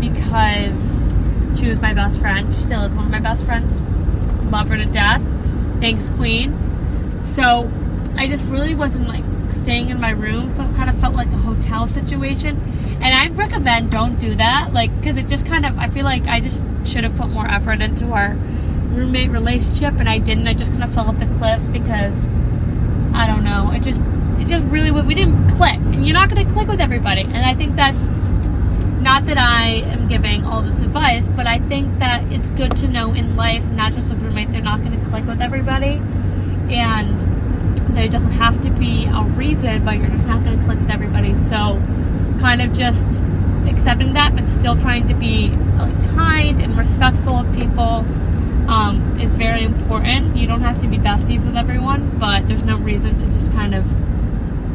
because 0.00 1.12
she 1.58 1.68
was 1.68 1.80
my 1.80 1.94
best 1.94 2.18
friend. 2.18 2.54
She 2.56 2.62
still 2.62 2.82
is 2.82 2.92
one 2.92 3.06
of 3.06 3.10
my 3.10 3.20
best 3.20 3.44
friends. 3.44 3.80
Love 4.50 4.68
her 4.68 4.76
to 4.76 4.84
death. 4.84 5.22
Thanks, 5.80 6.10
Queen. 6.10 6.52
So 7.24 7.70
I 8.16 8.28
just 8.28 8.44
really 8.44 8.74
wasn't 8.74 9.08
like 9.08 9.24
staying 9.50 9.90
in 9.90 10.00
my 10.00 10.10
room, 10.10 10.50
so 10.50 10.64
it 10.64 10.74
kind 10.76 10.90
of 10.90 10.98
felt 10.98 11.14
like 11.14 11.28
a 11.28 11.36
hotel 11.36 11.86
situation. 11.86 12.60
And 13.00 13.14
I 13.14 13.28
recommend 13.28 13.90
don't 13.90 14.18
do 14.18 14.34
that, 14.34 14.72
like, 14.72 14.94
because 14.96 15.16
it 15.16 15.28
just 15.28 15.46
kind 15.46 15.64
of, 15.64 15.78
I 15.78 15.88
feel 15.88 16.04
like 16.04 16.26
I 16.26 16.40
just 16.40 16.64
should 16.84 17.04
have 17.04 17.16
put 17.16 17.28
more 17.30 17.46
effort 17.46 17.80
into 17.80 18.12
our 18.12 18.34
roommate 18.90 19.30
relationship, 19.30 19.94
and 19.98 20.08
I 20.08 20.18
didn't. 20.18 20.48
I 20.48 20.54
just 20.54 20.70
kind 20.72 20.84
of 20.84 20.92
fell 20.92 21.08
off 21.08 21.18
the 21.18 21.26
cliffs 21.38 21.64
because 21.66 22.26
I 23.14 23.26
don't 23.26 23.44
know. 23.44 23.70
It 23.72 23.82
just 23.82 24.02
it 24.40 24.46
just 24.46 24.64
really 24.66 24.90
we 24.90 25.14
didn't 25.14 25.50
click, 25.50 25.76
and 25.76 26.06
you're 26.06 26.14
not 26.14 26.30
going 26.30 26.46
to 26.46 26.52
click 26.52 26.68
with 26.68 26.80
everybody. 26.80 27.22
And 27.22 27.44
I 27.44 27.54
think 27.54 27.76
that's 27.76 28.02
not 29.02 29.26
that 29.26 29.36
I 29.36 29.82
am 29.92 30.08
giving 30.08 30.44
all 30.44 30.62
this 30.62 30.80
advice, 30.80 31.28
but 31.28 31.46
I 31.46 31.58
think 31.58 31.98
that 31.98 32.24
it's 32.32 32.50
good 32.50 32.74
to 32.78 32.88
know 32.88 33.12
in 33.12 33.36
life, 33.36 33.62
not 33.64 33.92
just 33.92 34.10
with 34.10 34.22
roommates, 34.22 34.52
they're 34.52 34.62
not 34.62 34.80
going 34.82 34.98
to 34.98 35.10
click 35.10 35.26
with 35.26 35.40
everybody, 35.40 36.00
and 36.72 37.94
there 37.94 38.08
doesn't 38.08 38.32
have 38.32 38.60
to 38.62 38.70
be 38.70 39.04
a 39.04 39.22
reason, 39.36 39.84
but 39.84 39.98
you're 39.98 40.08
just 40.08 40.26
not 40.26 40.42
going 40.42 40.58
to 40.58 40.64
click 40.64 40.80
with 40.80 40.90
everybody. 40.90 41.34
So, 41.44 41.80
kind 42.40 42.62
of 42.62 42.72
just 42.72 43.06
accepting 43.68 44.14
that, 44.14 44.34
but 44.34 44.50
still 44.50 44.76
trying 44.76 45.06
to 45.08 45.14
be 45.14 45.48
like, 45.48 45.94
kind 46.14 46.60
and 46.60 46.76
respectful 46.76 47.36
of 47.36 47.54
people 47.54 48.04
um, 48.68 49.18
is 49.20 49.34
very 49.34 49.62
important. 49.62 50.36
You 50.36 50.46
don't 50.46 50.62
have 50.62 50.80
to 50.80 50.86
be 50.88 50.96
besties 50.96 51.44
with 51.44 51.56
everyone, 51.56 52.18
but 52.18 52.48
there's 52.48 52.64
no 52.64 52.78
reason 52.78 53.18
to 53.18 53.26
just 53.26 53.52
kind 53.52 53.74
of 53.74 53.84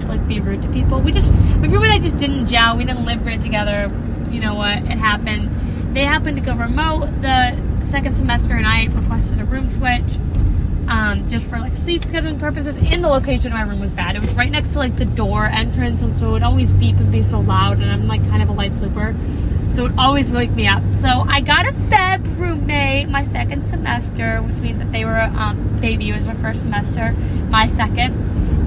like 0.10 0.28
be 0.28 0.39
rude 0.39 0.62
to 0.63 0.70
people. 0.70 1.00
We 1.00 1.12
just, 1.12 1.32
roommate 1.32 1.84
and 1.84 1.92
I 1.94 2.00
just 2.00 2.18
didn't 2.18 2.48
gel. 2.48 2.75
We 2.75 2.86
didn't 2.86 3.06
live 3.06 3.24
great 3.24 3.42
together. 3.42 3.92
You 4.32 4.42
know 4.42 4.56
what? 4.56 4.78
It 4.78 4.98
happened. 4.98 5.50
They 5.96 6.04
happened 6.04 6.38
to 6.38 6.44
go 6.44 6.56
remote 6.56 7.08
the 7.22 7.56
second 7.88 8.16
semester, 8.16 8.54
and 8.54 8.68
I 8.68 8.86
requested 8.86 9.39
a 9.39 9.46
room 9.46 9.70
switch. 9.70 10.04
Um, 10.88 11.30
just 11.30 11.46
for 11.46 11.60
like 11.60 11.75
sleep 11.78 12.01
scheduling 12.01 12.39
purposes, 12.39 12.75
and 12.92 13.04
the 13.04 13.08
location 13.08 13.48
of 13.48 13.54
my 13.54 13.62
room 13.62 13.80
was 13.80 13.92
bad. 13.92 14.16
It 14.16 14.22
was 14.22 14.34
right 14.34 14.50
next 14.50 14.74
to 14.74 14.80
like 14.80 14.96
the 14.96 15.06
door 15.06 15.46
entrance, 15.46 16.01
and 16.01 16.16
so 16.16 16.30
it 16.30 16.32
would 16.32 16.44
always 16.44 16.72
beep 16.72 16.98
and 16.98 17.12
be 17.12 17.22
so 17.22 17.39
loud. 17.39 17.80
And 17.80 17.92
I'm 17.92 18.08
like 18.08 18.28
kind 18.30 18.42
of 18.42 18.50
a 18.50 18.54
light 18.54 18.75
sleeper, 18.75 19.16
so 19.75 19.86
it 19.86 19.92
always 20.00 20.32
wake 20.32 20.50
me 20.51 20.68
up. 20.68 20.82
So 20.96 21.08
I 21.08 21.42
got 21.42 21.68
a 21.68 21.74
Feb 21.74 22.39
roommate 22.39 23.08
my 23.08 23.24
second 23.28 23.70
semester, 23.70 24.42
which 24.42 24.56
means 24.56 24.80
that 24.80 24.92
they 24.92 25.06
were 25.06 25.22
um, 25.22 25.78
baby 25.80 26.10
it 26.10 26.16
was 26.16 26.25
my 26.25 26.34
first 26.36 26.62
semester, 26.62 27.12
my 27.50 27.68
second, 27.68 28.13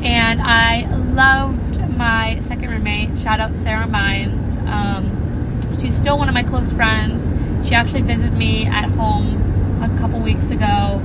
and 0.02 0.42
I 0.42 0.86
loved 1.12 1.78
my 1.96 2.40
second 2.40 2.70
roommate. 2.70 3.18
Shout 3.18 3.40
out 3.40 3.54
Sarah 3.56 3.86
Mines. 3.86 4.58
Um, 4.68 5.78
she's 5.80 5.96
still 5.96 6.18
one 6.18 6.28
of 6.28 6.34
my 6.34 6.42
close 6.42 6.72
friends. 6.72 7.28
She 7.68 7.74
actually 7.74 8.02
visited 8.02 8.32
me 8.32 8.66
at 8.66 8.90
home 8.90 9.80
a 9.82 9.88
couple 9.98 10.20
weeks 10.20 10.50
ago. 10.50 11.00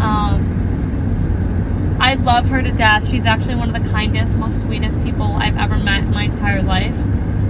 Um, 0.00 1.98
I 2.00 2.14
love 2.14 2.48
her 2.48 2.62
to 2.62 2.72
death. 2.72 3.08
She's 3.10 3.26
actually 3.26 3.56
one 3.56 3.74
of 3.74 3.82
the 3.82 3.90
kindest, 3.90 4.36
most 4.36 4.62
sweetest 4.62 5.02
people 5.02 5.26
I've 5.26 5.58
ever 5.58 5.76
met 5.76 6.04
in 6.04 6.10
my 6.12 6.24
entire 6.24 6.62
life. 6.62 6.98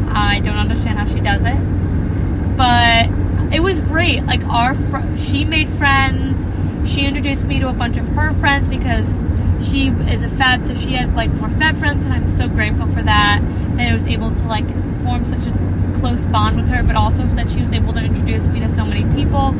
I 0.08 0.40
don't 0.40 0.56
understand 0.56 0.98
how 0.98 1.06
she 1.06 1.20
does 1.20 1.42
it, 1.44 2.56
but 2.56 3.54
it 3.54 3.60
was 3.60 3.80
great. 3.82 4.24
Like 4.24 4.42
our, 4.46 4.74
fr- 4.74 5.16
she 5.16 5.44
made 5.44 5.68
friends. 5.68 6.46
She 6.90 7.04
introduced 7.04 7.44
me 7.44 7.60
to 7.60 7.68
a 7.68 7.72
bunch 7.72 7.96
of 7.96 8.08
her 8.08 8.32
friends 8.32 8.68
because 8.68 9.12
she 9.62 9.88
is 9.88 10.22
a 10.22 10.28
Feb, 10.28 10.66
so 10.66 10.74
she 10.74 10.92
had 10.92 11.14
like 11.14 11.30
more 11.30 11.48
Feb 11.48 11.76
friends, 11.78 12.06
and 12.06 12.14
I'm 12.14 12.26
so 12.26 12.48
grateful 12.48 12.86
for 12.86 13.02
that. 13.02 13.40
That 13.76 13.90
I 13.90 13.94
was 13.94 14.06
able 14.06 14.34
to 14.34 14.42
like 14.46 14.66
form 15.02 15.24
such 15.24 15.46
a 15.46 15.98
close 15.98 16.26
bond 16.26 16.56
with 16.56 16.68
her, 16.68 16.82
but 16.82 16.96
also 16.96 17.24
that 17.26 17.48
she 17.48 17.62
was 17.62 17.72
able 17.72 17.92
to 17.92 18.00
introduce 18.00 18.46
me 18.48 18.60
to 18.60 18.74
so 18.74 18.84
many 18.84 19.02
people. 19.14 19.54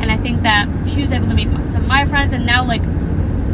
And 0.00 0.10
I 0.10 0.16
think 0.16 0.42
that 0.42 0.68
she 0.88 1.02
was 1.02 1.12
able 1.12 1.28
to 1.28 1.34
meet 1.34 1.48
some 1.68 1.82
of 1.82 1.88
my 1.88 2.04
friends, 2.04 2.32
and 2.32 2.46
now 2.46 2.64
like 2.64 2.82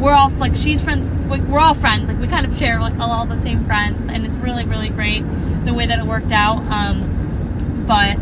we're 0.01 0.15
all 0.15 0.31
like 0.31 0.57
she's 0.57 0.81
friends. 0.81 1.11
We're 1.29 1.59
all 1.59 1.75
friends. 1.75 2.09
Like 2.09 2.19
we 2.19 2.29
kind 2.29 2.47
of 2.47 2.57
share 2.57 2.81
like 2.81 2.99
all 2.99 3.27
the 3.27 3.41
same 3.43 3.65
friends, 3.65 4.07
and 4.07 4.25
it's 4.25 4.37
really 4.37 4.65
really 4.65 4.89
great 4.89 5.23
the 5.65 5.75
way 5.75 5.87
that 5.87 5.99
it 5.99 6.07
worked 6.07 6.33
out. 6.33 6.59
Um, 6.71 7.85
but 7.87 8.17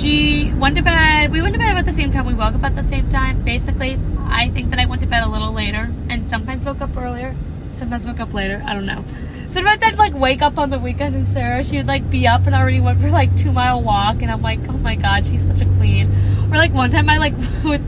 she 0.00 0.52
went 0.52 0.76
to 0.76 0.82
bed. 0.82 1.30
We 1.30 1.42
went 1.42 1.54
to 1.54 1.58
bed 1.58 1.72
about 1.72 1.84
the 1.84 1.92
same 1.92 2.10
time. 2.10 2.26
We 2.26 2.34
woke 2.34 2.54
up 2.54 2.64
at 2.64 2.74
the 2.74 2.84
same 2.84 3.10
time. 3.10 3.42
Basically, 3.42 3.98
I 4.30 4.48
think 4.50 4.70
that 4.70 4.78
I 4.78 4.86
went 4.86 5.02
to 5.02 5.06
bed 5.06 5.22
a 5.22 5.28
little 5.28 5.52
later, 5.52 5.90
and 6.08 6.28
sometimes 6.28 6.64
woke 6.66 6.80
up 6.80 6.96
earlier. 6.96 7.34
Sometimes 7.72 8.06
woke 8.06 8.20
up 8.20 8.32
later. 8.32 8.62
I 8.66 8.74
don't 8.74 8.86
know. 8.86 9.04
Sometimes 9.50 9.82
I'd 9.82 9.98
like 9.98 10.14
wake 10.14 10.42
up 10.42 10.58
on 10.58 10.70
the 10.70 10.78
weekend, 10.78 11.14
and 11.14 11.28
Sarah 11.28 11.64
she 11.64 11.76
would 11.76 11.86
like 11.86 12.08
be 12.10 12.26
up 12.26 12.46
and 12.46 12.54
already 12.54 12.80
went 12.80 13.00
for 13.00 13.10
like 13.10 13.36
two 13.36 13.52
mile 13.52 13.82
walk, 13.82 14.22
and 14.22 14.30
I'm 14.30 14.42
like, 14.42 14.60
oh 14.68 14.78
my 14.78 14.94
god, 14.94 15.24
she's 15.24 15.46
such 15.46 15.60
a 15.60 15.66
queen. 15.76 16.12
Or 16.52 16.56
like 16.56 16.72
one 16.72 16.90
time 16.90 17.08
I 17.10 17.18
like 17.18 17.34
was 17.64 17.80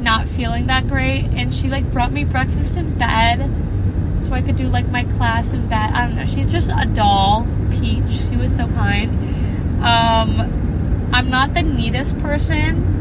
not 0.00 0.28
feeling 0.28 0.66
that 0.68 0.86
great, 0.88 1.24
and 1.24 1.54
she 1.54 1.68
like 1.68 1.90
brought 1.92 2.12
me 2.12 2.24
breakfast 2.24 2.76
in 2.76 2.96
bed 2.98 3.50
so 4.28 4.34
I 4.34 4.42
could 4.42 4.56
do 4.56 4.68
like 4.68 4.88
my 4.88 5.04
class 5.04 5.52
in 5.52 5.68
bed. 5.68 5.92
I 5.92 6.06
don't 6.06 6.16
know. 6.16 6.26
She's 6.26 6.52
just 6.52 6.70
a 6.70 6.86
doll, 6.86 7.46
Peach. 7.70 8.04
She 8.28 8.36
was 8.36 8.54
so 8.54 8.66
kind. 8.68 9.10
Um, 9.82 11.08
I'm 11.12 11.30
not 11.30 11.54
the 11.54 11.62
neatest 11.62 12.18
person. 12.18 12.97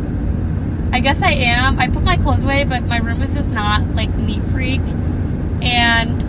I 0.91 1.00
guess 1.00 1.22
I 1.22 1.32
am. 1.32 1.79
I 1.79 1.88
put 1.89 2.03
my 2.03 2.17
clothes 2.17 2.44
away, 2.44 2.63
but 2.63 2.84
my 2.84 2.98
room 2.98 3.22
is 3.22 3.36
just 3.36 3.50
not 3.50 3.86
like 3.96 4.13
neat 4.15 4.44
freak. 4.46 4.82
And 5.62 6.24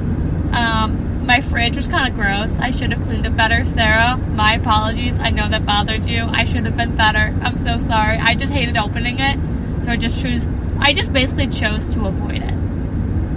um, 0.55 1.27
my 1.27 1.41
fridge 1.41 1.77
was 1.77 1.87
kind 1.87 2.09
of 2.09 2.15
gross. 2.15 2.59
I 2.59 2.71
should 2.71 2.93
have 2.93 3.03
cleaned 3.05 3.27
it 3.27 3.37
better, 3.37 3.65
Sarah. 3.65 4.17
My 4.17 4.55
apologies. 4.55 5.19
I 5.19 5.31
know 5.31 5.49
that 5.49 5.65
bothered 5.65 6.07
you. 6.07 6.25
I 6.25 6.45
should 6.45 6.65
have 6.65 6.77
been 6.77 6.97
better. 6.97 7.35
I'm 7.43 7.59
so 7.59 7.79
sorry. 7.79 8.17
I 8.17 8.35
just 8.35 8.53
hated 8.53 8.77
opening 8.77 9.21
it, 9.21 9.39
so 9.85 9.93
I 9.93 9.97
just 9.97 10.21
chose. 10.23 10.49
I 10.79 10.93
just 10.93 11.13
basically 11.13 11.49
chose 11.49 11.89
to 11.91 12.07
avoid 12.07 12.43
it. 12.43 12.55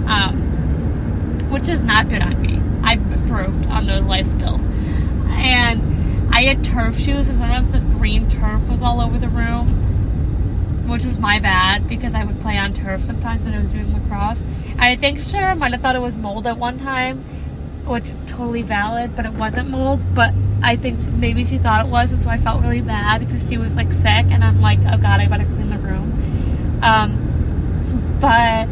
Um, 0.06 0.48
which 1.50 1.68
is 1.68 1.82
not 1.82 2.08
good 2.08 2.22
on 2.22 2.40
me. 2.40 2.60
I've 2.82 3.00
improved 3.12 3.66
on 3.66 3.86
those 3.86 4.04
life 4.06 4.26
skills. 4.26 4.66
And 5.28 6.34
I 6.34 6.42
had 6.42 6.64
turf 6.64 6.98
shoes, 6.98 7.28
and 7.28 7.38
sometimes 7.38 7.72
the 7.72 7.80
green 7.80 8.28
turf 8.28 8.66
was 8.68 8.82
all 8.82 9.00
over 9.00 9.18
the 9.18 9.28
room, 9.28 9.81
which 10.86 11.04
was 11.04 11.18
my 11.18 11.38
bad 11.38 11.88
because 11.88 12.14
I 12.14 12.24
would 12.24 12.40
play 12.40 12.58
on 12.58 12.74
turf 12.74 13.02
sometimes 13.02 13.42
when 13.44 13.54
I 13.54 13.60
was 13.60 13.70
doing 13.70 13.92
lacrosse. 13.92 14.44
I 14.78 14.96
think 14.96 15.20
Sarah 15.20 15.54
might 15.54 15.72
have 15.72 15.80
thought 15.80 15.96
it 15.96 16.02
was 16.02 16.16
mold 16.16 16.46
at 16.46 16.56
one 16.58 16.78
time, 16.78 17.18
which 17.86 18.10
totally 18.26 18.62
valid, 18.62 19.14
but 19.16 19.26
it 19.26 19.32
wasn't 19.32 19.70
mold. 19.70 20.00
But 20.14 20.34
I 20.62 20.76
think 20.76 21.00
maybe 21.08 21.44
she 21.44 21.58
thought 21.58 21.86
it 21.86 21.90
was, 21.90 22.10
and 22.12 22.22
so 22.22 22.30
I 22.30 22.38
felt 22.38 22.62
really 22.62 22.80
bad 22.80 23.26
because 23.26 23.48
she 23.48 23.58
was 23.58 23.76
like 23.76 23.92
sick, 23.92 24.26
and 24.30 24.44
I'm 24.44 24.60
like, 24.60 24.78
oh 24.80 24.98
god, 24.98 25.20
I 25.20 25.26
better 25.26 25.44
clean 25.44 25.70
the 25.70 25.78
room. 25.78 26.80
Um, 26.82 28.18
but 28.20 28.68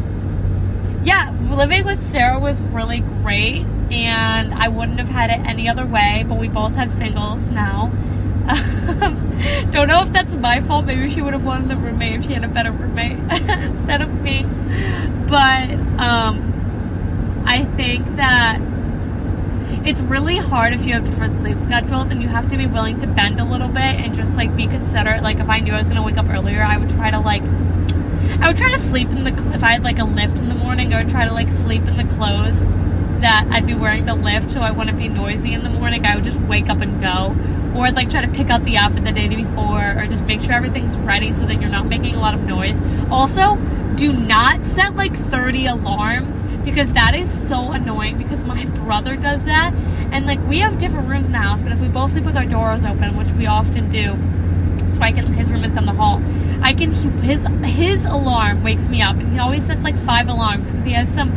yeah, 1.05 1.33
living 1.49 1.85
with 1.85 2.05
Sarah 2.05 2.39
was 2.39 2.61
really 2.61 2.99
great, 2.99 3.65
and 3.91 4.53
I 4.53 4.67
wouldn't 4.67 4.99
have 4.99 5.09
had 5.09 5.29
it 5.29 5.39
any 5.47 5.67
other 5.67 5.85
way. 5.85 6.25
But 6.27 6.37
we 6.37 6.47
both 6.47 6.75
have 6.75 6.93
singles 6.93 7.47
now. 7.47 7.91
Don't 9.71 9.87
know 9.87 10.01
if 10.01 10.11
that's 10.11 10.33
my 10.33 10.59
fault. 10.61 10.85
Maybe 10.85 11.09
she 11.09 11.21
would 11.21 11.33
have 11.33 11.45
wanted 11.45 11.71
a 11.71 11.77
roommate 11.77 12.19
if 12.19 12.25
she 12.25 12.33
had 12.33 12.43
a 12.43 12.47
better 12.47 12.71
roommate 12.71 13.17
instead 13.31 14.01
of 14.01 14.21
me. 14.21 14.43
But 15.27 15.71
um, 15.99 17.43
I 17.45 17.65
think 17.75 18.05
that 18.17 18.59
it's 19.85 20.01
really 20.01 20.37
hard 20.37 20.73
if 20.73 20.85
you 20.85 20.93
have 20.93 21.05
different 21.05 21.39
sleep 21.39 21.59
schedules 21.59 22.11
and 22.11 22.21
you 22.21 22.27
have 22.27 22.49
to 22.49 22.57
be 22.57 22.67
willing 22.67 22.99
to 22.99 23.07
bend 23.07 23.39
a 23.39 23.45
little 23.45 23.67
bit 23.67 23.77
and 23.77 24.13
just 24.13 24.35
like 24.35 24.55
be 24.55 24.67
considerate. 24.67 25.23
Like 25.23 25.37
if 25.37 25.49
I 25.49 25.59
knew 25.59 25.73
I 25.73 25.79
was 25.79 25.87
gonna 25.87 26.03
wake 26.03 26.17
up 26.17 26.29
earlier, 26.29 26.63
I 26.63 26.77
would 26.77 26.89
try 26.89 27.09
to 27.11 27.19
like 27.19 27.43
I 28.41 28.47
would 28.47 28.57
try 28.57 28.71
to 28.71 28.79
sleep 28.79 29.09
in 29.09 29.23
the 29.23 29.33
if 29.53 29.63
I 29.63 29.73
had 29.73 29.83
like 29.83 29.99
a 29.99 30.03
lift 30.03 30.37
in 30.37 30.49
the 30.49 30.55
morning. 30.55 30.93
I 30.93 31.03
would 31.03 31.11
try 31.11 31.27
to 31.27 31.33
like 31.33 31.47
sleep 31.47 31.83
in 31.87 31.97
the 31.97 32.15
clothes 32.15 32.65
that 33.21 33.47
I'd 33.51 33.67
be 33.67 33.75
wearing 33.75 34.05
the 34.05 34.15
lift, 34.15 34.51
so 34.51 34.61
I 34.61 34.71
wouldn't 34.71 34.97
be 34.97 35.07
noisy 35.07 35.53
in 35.53 35.63
the 35.63 35.69
morning. 35.69 36.05
I 36.05 36.15
would 36.15 36.23
just 36.23 36.39
wake 36.41 36.69
up 36.69 36.81
and 36.81 36.99
go, 36.99 37.35
or 37.75 37.91
like 37.91 38.09
try 38.09 38.21
to 38.21 38.27
pick 38.27 38.49
out 38.49 38.63
the 38.63 38.77
outfit 38.77 39.03
the 39.03 39.11
day 39.11 39.27
before, 39.27 39.97
or 39.97 40.07
just 40.07 40.23
make 40.23 40.41
sure 40.41 40.53
everything's 40.53 40.97
ready 40.99 41.33
so 41.33 41.45
that 41.45 41.61
you're 41.61 41.69
not 41.69 41.85
making 41.85 42.15
a 42.15 42.19
lot 42.19 42.33
of 42.33 42.43
noise. 42.43 42.79
Also, 43.09 43.55
do 43.95 44.13
not 44.13 44.65
set 44.65 44.95
like 44.95 45.15
30 45.15 45.67
alarms 45.67 46.43
because 46.63 46.91
that 46.93 47.15
is 47.15 47.31
so 47.47 47.71
annoying 47.71 48.17
because 48.17 48.43
my 48.43 48.65
brother 48.85 49.15
does 49.15 49.45
that. 49.45 49.73
And 50.11 50.25
like 50.25 50.45
we 50.47 50.59
have 50.59 50.77
different 50.79 51.09
rooms 51.09 51.25
in 51.25 51.31
the 51.31 51.37
house 51.37 51.61
but 51.61 51.71
if 51.71 51.79
we 51.79 51.87
both 51.87 52.11
sleep 52.11 52.25
with 52.25 52.35
our 52.35 52.45
doors 52.45 52.83
open 52.83 53.15
which 53.15 53.29
we 53.29 53.45
often 53.45 53.89
do 53.89 54.17
so 54.93 55.01
I 55.01 55.13
can 55.13 55.31
his 55.33 55.49
room 55.49 55.63
is 55.63 55.75
down 55.75 55.85
the 55.85 55.93
hall 55.93 56.21
I 56.61 56.73
can 56.73 56.91
his 56.91 57.47
his 57.63 58.03
alarm 58.03 58.61
wakes 58.61 58.89
me 58.89 59.01
up 59.01 59.15
and 59.15 59.31
he 59.31 59.39
always 59.39 59.65
sets 59.65 59.83
like 59.83 59.95
five 59.95 60.27
alarms 60.27 60.69
because 60.69 60.83
he 60.83 60.91
has 60.93 61.13
some 61.13 61.31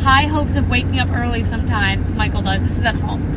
high 0.00 0.26
hopes 0.26 0.56
of 0.56 0.70
waking 0.70 0.98
up 1.00 1.10
early 1.10 1.44
sometimes. 1.44 2.12
Michael 2.12 2.42
does. 2.42 2.62
This 2.62 2.78
is 2.78 2.84
at 2.84 2.94
home 2.94 3.27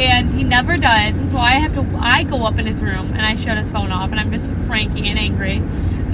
and 0.00 0.34
he 0.34 0.44
never 0.44 0.76
does 0.76 1.18
and 1.20 1.30
so 1.30 1.38
I 1.38 1.52
have 1.52 1.74
to 1.74 1.86
I 1.98 2.22
go 2.22 2.46
up 2.46 2.58
in 2.58 2.66
his 2.66 2.80
room 2.80 3.12
and 3.12 3.22
I 3.22 3.34
shut 3.34 3.58
his 3.58 3.70
phone 3.70 3.90
off 3.90 4.10
and 4.10 4.20
I'm 4.20 4.30
just 4.30 4.46
cranky 4.66 5.08
and 5.08 5.18
angry 5.18 5.60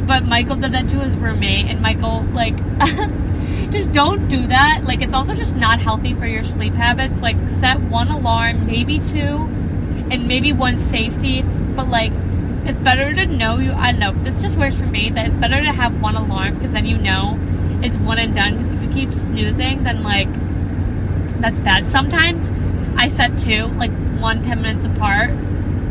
but 0.06 0.24
Michael 0.24 0.56
did 0.56 0.72
that 0.72 0.88
to 0.88 1.00
his 1.00 1.14
roommate 1.16 1.66
and 1.66 1.80
Michael 1.80 2.22
like 2.32 2.56
just 3.74 3.92
don't 3.92 4.28
do 4.28 4.46
that. 4.46 4.82
Like, 4.84 5.02
it's 5.02 5.14
also 5.14 5.34
just 5.34 5.56
not 5.56 5.80
healthy 5.80 6.14
for 6.14 6.26
your 6.26 6.44
sleep 6.44 6.74
habits. 6.74 7.22
Like, 7.22 7.36
set 7.50 7.80
one 7.80 8.08
alarm, 8.08 8.66
maybe 8.66 9.00
two, 9.00 9.48
and 10.10 10.26
maybe 10.26 10.52
one 10.52 10.76
safety. 10.76 11.42
But, 11.42 11.88
like, 11.88 12.12
it's 12.64 12.78
better 12.78 13.12
to 13.12 13.26
know 13.26 13.58
you. 13.58 13.72
I 13.72 13.90
don't 13.90 14.00
know. 14.00 14.12
This 14.12 14.40
just 14.40 14.56
works 14.56 14.76
for 14.76 14.86
me 14.86 15.10
that 15.10 15.26
it's 15.26 15.36
better 15.36 15.60
to 15.60 15.72
have 15.72 16.00
one 16.00 16.14
alarm 16.14 16.54
because 16.54 16.72
then 16.72 16.86
you 16.86 16.96
know 16.96 17.38
it's 17.82 17.98
one 17.98 18.18
and 18.18 18.34
done. 18.34 18.56
Because 18.56 18.72
if 18.72 18.82
you 18.82 18.90
keep 18.90 19.12
snoozing, 19.12 19.82
then, 19.82 20.02
like, 20.02 20.32
that's 21.40 21.60
bad. 21.60 21.88
Sometimes 21.88 22.50
I 22.96 23.08
set 23.08 23.38
two, 23.38 23.66
like, 23.66 23.90
one 24.18 24.42
10 24.42 24.62
minutes 24.62 24.86
apart, 24.86 25.30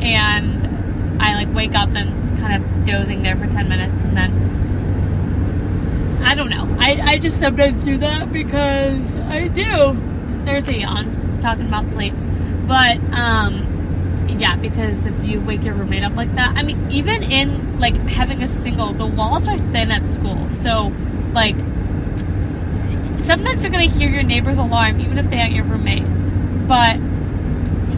and 0.02 1.22
I, 1.22 1.36
like, 1.36 1.54
wake 1.54 1.76
up 1.76 1.90
and 1.90 2.40
kind 2.40 2.64
of 2.64 2.86
dozing 2.86 3.24
there 3.24 3.36
for 3.36 3.48
10 3.48 3.70
minutes 3.70 4.04
and 4.04 4.18
then 4.18 4.54
I 6.24 6.36
don't 6.36 6.50
know. 6.50 6.76
I, 6.80 7.00
I 7.02 7.18
just 7.20 7.40
sometimes 7.40 7.80
do 7.80 7.98
that 7.98 8.32
because 8.32 9.18
I 9.18 9.48
do. 9.50 9.98
There's 10.46 10.68
a 10.68 10.78
yawn 10.78 11.40
talking 11.42 11.68
about 11.68 11.90
sleep. 11.90 12.14
But, 12.66 12.98
um, 13.12 14.36
yeah, 14.40 14.56
because 14.56 15.06
if 15.06 15.24
you 15.24 15.42
wake 15.42 15.64
your 15.64 15.74
roommate 15.74 16.04
up 16.04 16.16
like 16.16 16.34
that, 16.36 16.58
I 16.58 16.64
mean, 16.64 16.90
even 16.92 17.24
in 17.24 17.80
like 17.80 17.96
having 18.08 18.42
a 18.42 18.48
single, 18.48 18.94
the 18.94 19.06
walls 19.06 19.48
are 19.48 19.58
thin 19.58 19.92
at 19.92 20.10
school. 20.10 20.50
So, 20.52 20.94
like, 21.34 21.56
sometimes 23.26 23.62
you're 23.62 23.72
gonna 23.72 23.84
hear 23.84 24.10
your 24.10 24.24
neighbor's 24.24 24.58
alarm, 24.58 25.02
even 25.02 25.18
if 25.18 25.30
they 25.30 25.40
aren't 25.40 25.54
your 25.54 25.66
roommate. 25.66 26.04
But, 26.68 26.98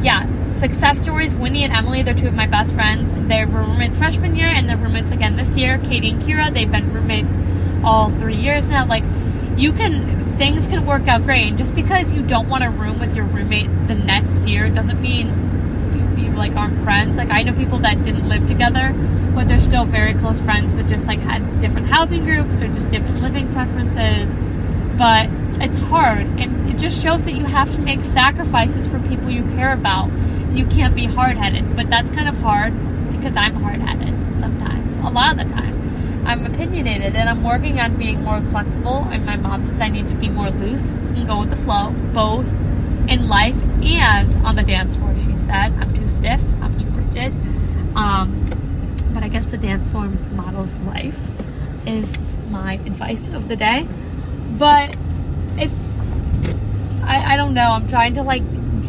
yeah, 0.03 0.25
success 0.59 1.01
stories 1.01 1.35
Winnie 1.35 1.63
and 1.63 1.73
Emily, 1.73 2.01
they're 2.03 2.13
two 2.13 2.27
of 2.27 2.33
my 2.33 2.47
best 2.47 2.73
friends. 2.73 3.11
They 3.27 3.45
were 3.45 3.61
roommates 3.61 3.97
freshman 3.97 4.35
year 4.35 4.47
and 4.47 4.67
they're 4.67 4.77
roommates 4.77 5.11
again 5.11 5.35
this 5.35 5.55
year. 5.55 5.77
Katie 5.79 6.11
and 6.11 6.21
Kira, 6.21 6.53
they've 6.53 6.71
been 6.71 6.91
roommates 6.93 7.33
all 7.83 8.09
three 8.09 8.35
years 8.35 8.67
now. 8.69 8.85
Like, 8.85 9.03
you 9.57 9.71
can, 9.71 10.35
things 10.37 10.67
can 10.67 10.85
work 10.85 11.07
out 11.07 11.23
great. 11.23 11.47
And 11.47 11.57
just 11.57 11.75
because 11.75 12.11
you 12.11 12.21
don't 12.21 12.49
want 12.49 12.63
a 12.63 12.69
room 12.69 12.99
with 12.99 13.15
your 13.15 13.25
roommate 13.25 13.69
the 13.87 13.95
next 13.95 14.39
year 14.41 14.69
doesn't 14.69 15.01
mean 15.01 15.27
you, 16.17 16.25
you 16.25 16.31
like 16.31 16.55
aren't 16.55 16.79
friends. 16.79 17.17
Like, 17.17 17.29
I 17.29 17.43
know 17.43 17.53
people 17.53 17.79
that 17.79 18.03
didn't 18.03 18.27
live 18.27 18.47
together, 18.47 18.93
but 19.33 19.47
they're 19.47 19.61
still 19.61 19.85
very 19.85 20.13
close 20.13 20.41
friends, 20.41 20.73
but 20.73 20.87
just 20.87 21.05
like 21.05 21.19
had 21.19 21.61
different 21.61 21.87
housing 21.87 22.23
groups 22.23 22.61
or 22.61 22.67
just 22.67 22.89
different 22.89 23.21
living 23.21 23.51
preferences. 23.53 24.33
But 24.97 25.29
it's 25.61 25.77
hard, 25.77 26.24
that 27.23 27.35
you 27.35 27.45
have 27.45 27.71
to 27.71 27.77
make 27.79 28.03
sacrifices 28.03 28.87
for 28.87 28.99
people 29.07 29.29
you 29.29 29.43
care 29.55 29.71
about. 29.71 30.09
And 30.09 30.57
you 30.57 30.65
can't 30.65 30.93
be 30.93 31.05
hard 31.05 31.37
headed, 31.37 31.75
but 31.75 31.89
that's 31.89 32.11
kind 32.11 32.27
of 32.27 32.37
hard 32.39 32.73
because 33.13 33.37
I'm 33.37 33.55
hard 33.55 33.79
headed 33.79 34.13
sometimes, 34.37 34.97
a 34.97 35.09
lot 35.09 35.31
of 35.31 35.47
the 35.47 35.53
time. 35.53 36.25
I'm 36.27 36.45
opinionated 36.45 37.15
and 37.15 37.29
I'm 37.29 37.43
working 37.43 37.79
on 37.79 37.95
being 37.95 38.23
more 38.23 38.41
flexible. 38.41 39.07
And 39.09 39.25
my 39.25 39.37
mom 39.37 39.65
says 39.65 39.79
I 39.79 39.87
need 39.87 40.07
to 40.07 40.15
be 40.15 40.27
more 40.27 40.49
loose 40.49 40.95
and 40.95 41.25
go 41.25 41.39
with 41.39 41.51
the 41.51 41.55
flow, 41.55 41.91
both 42.13 42.47
in 43.07 43.29
life 43.29 43.55
and 43.81 44.33
on 44.45 44.55
the 44.55 44.63
dance 44.63 44.97
floor. 44.97 45.15
She 45.19 45.37
said 45.37 45.71
I'm 45.79 45.93
too 45.93 46.07
stiff, 46.07 46.43
I'm 46.61 46.77
too 46.77 46.87
rigid. 46.87 47.31
Um, 47.95 48.45
but 49.13 49.23
I 49.23 49.29
guess 49.29 49.49
the 49.51 49.57
dance 49.57 49.87
floor 49.89 50.07
models 50.33 50.75
life 50.79 51.17
is 51.87 52.11
my 52.49 52.73
advice 52.73 53.27
of 53.29 53.47
the 53.47 53.55
day. 53.55 53.87
But 54.57 54.95
I, 57.07 57.33
I 57.33 57.35
don't 57.37 57.53
know, 57.53 57.71
I'm 57.71 57.87
trying 57.87 58.15
to 58.15 58.23
like 58.23 58.43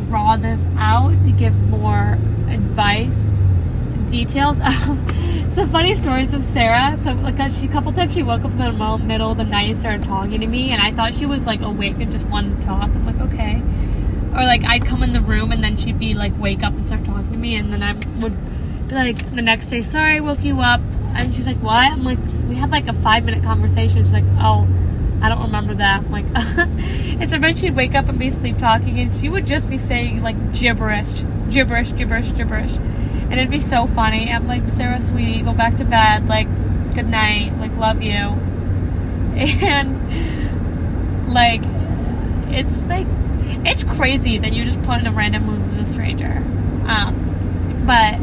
draw 0.08 0.36
this 0.36 0.66
out 0.78 1.12
to 1.24 1.30
give 1.32 1.54
more 1.68 2.18
advice, 2.48 3.28
details. 4.10 4.58
Some 5.52 5.70
funny 5.70 5.96
stories 5.96 6.34
of 6.34 6.44
Sarah. 6.44 6.98
So 7.02 7.12
like 7.12 7.36
she 7.52 7.66
a 7.66 7.70
couple 7.70 7.92
times 7.92 8.12
she 8.12 8.22
woke 8.22 8.44
up 8.44 8.50
in 8.52 8.58
the 8.58 8.98
middle 8.98 9.30
of 9.30 9.36
the 9.36 9.44
night 9.44 9.70
and 9.70 9.78
started 9.78 10.04
talking 10.04 10.40
to 10.40 10.46
me, 10.46 10.70
and 10.70 10.82
I 10.82 10.92
thought 10.92 11.14
she 11.14 11.26
was 11.26 11.46
like 11.46 11.62
awake 11.62 11.96
and 11.98 12.12
just 12.12 12.26
wanted 12.26 12.60
to 12.60 12.66
talk. 12.66 12.82
I'm 12.82 13.06
like 13.06 13.20
okay, 13.32 13.62
or 14.32 14.44
like 14.44 14.64
I'd 14.64 14.84
come 14.84 15.02
in 15.02 15.12
the 15.12 15.20
room 15.20 15.52
and 15.52 15.62
then 15.62 15.76
she'd 15.76 15.98
be 15.98 16.14
like 16.14 16.32
wake 16.38 16.62
up 16.62 16.72
and 16.74 16.86
start 16.86 17.04
talking 17.04 17.32
to 17.32 17.38
me, 17.38 17.56
and 17.56 17.72
then 17.72 17.82
I 17.82 17.94
would 18.20 18.36
be 18.88 18.94
like 18.94 19.34
the 19.34 19.42
next 19.42 19.70
day, 19.70 19.82
sorry, 19.82 20.16
I 20.16 20.20
woke 20.20 20.42
you 20.42 20.60
up, 20.60 20.80
and 21.14 21.34
she's 21.34 21.46
like 21.46 21.56
what? 21.58 21.92
I'm 21.92 22.04
like 22.04 22.18
we 22.48 22.54
had 22.54 22.70
like 22.70 22.86
a 22.86 22.92
five 22.92 23.24
minute 23.24 23.42
conversation. 23.42 24.04
She's 24.04 24.12
like 24.12 24.24
oh. 24.38 24.66
I 25.26 25.28
don't 25.28 25.42
remember 25.42 25.74
that. 25.74 26.04
I'm 26.04 26.10
like, 26.10 26.24
and 26.34 27.30
sometimes 27.30 27.60
she'd 27.60 27.76
wake 27.76 27.94
up 27.94 28.08
and 28.08 28.18
be 28.18 28.30
sleep 28.30 28.58
talking, 28.58 28.98
and 29.00 29.14
she 29.14 29.28
would 29.28 29.46
just 29.46 29.68
be 29.68 29.78
saying 29.78 30.22
like 30.22 30.54
gibberish, 30.54 31.22
gibberish, 31.50 31.92
gibberish, 31.92 32.32
gibberish 32.32 32.72
and 33.28 33.40
it'd 33.40 33.50
be 33.50 33.60
so 33.60 33.86
funny. 33.88 34.30
I'm 34.30 34.46
like, 34.46 34.62
Sarah, 34.68 35.04
sweetie, 35.04 35.42
go 35.42 35.52
back 35.52 35.78
to 35.78 35.84
bed. 35.84 36.28
Like, 36.28 36.46
good 36.94 37.08
night. 37.08 37.58
Like, 37.58 37.76
love 37.76 38.02
you. 38.02 38.12
And 39.36 41.28
like, 41.28 41.60
it's 42.48 42.88
like, 42.88 43.06
it's 43.66 43.82
crazy 43.82 44.38
that 44.38 44.52
you 44.52 44.64
just 44.64 44.80
put 44.84 45.00
in 45.00 45.06
a 45.06 45.12
random 45.12 45.44
mood 45.44 45.76
with 45.76 45.86
a 45.86 45.90
stranger. 45.90 46.42
Um, 46.86 47.84
but 47.84 48.18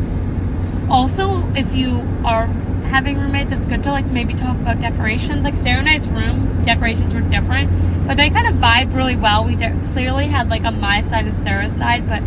also, 0.89 1.48
if 1.54 1.76
you 1.76 2.00
are 2.24 2.48
having 2.93 3.19
roommates, 3.19 3.51
it's 3.51 3.65
good 3.65 3.84
to 3.84 3.89
like 3.89 4.06
maybe 4.06 4.36
talk 4.36 4.56
about 4.56 4.79
decorations. 4.79 5.43
Like 5.43 5.56
Sarah 5.56 5.79
and 5.79 5.89
I's 5.89 6.08
room 6.08 6.62
decorations 6.63 7.12
were 7.12 7.21
different, 7.21 8.06
but 8.06 8.17
they 8.17 8.29
kind 8.29 8.45
of 8.45 8.53
vibe 8.62 8.93
really 8.93 9.15
well. 9.15 9.43
We 9.43 9.56
de- 9.56 9.75
clearly 9.93 10.27
had 10.27 10.47
like 10.49 10.63
on 10.63 10.79
my 10.79 11.01
side 11.01 11.25
and 11.25 11.36
Sarah's 11.36 11.75
side, 11.75 12.08
but 12.08 12.21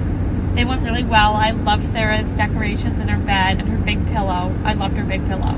they 0.57 0.65
went 0.65 0.83
really 0.83 1.05
well. 1.05 1.35
I 1.35 1.53
loved 1.53 1.87
Sarah's 1.87 2.33
decorations 2.33 3.01
in 3.01 3.07
her 3.07 3.25
bed 3.25 3.61
and 3.61 3.69
her 3.69 3.79
big 3.79 4.05
pillow. 4.09 4.53
I 4.65 4.73
loved 4.73 4.97
her 4.97 5.05
big 5.05 5.25
pillow. 5.29 5.55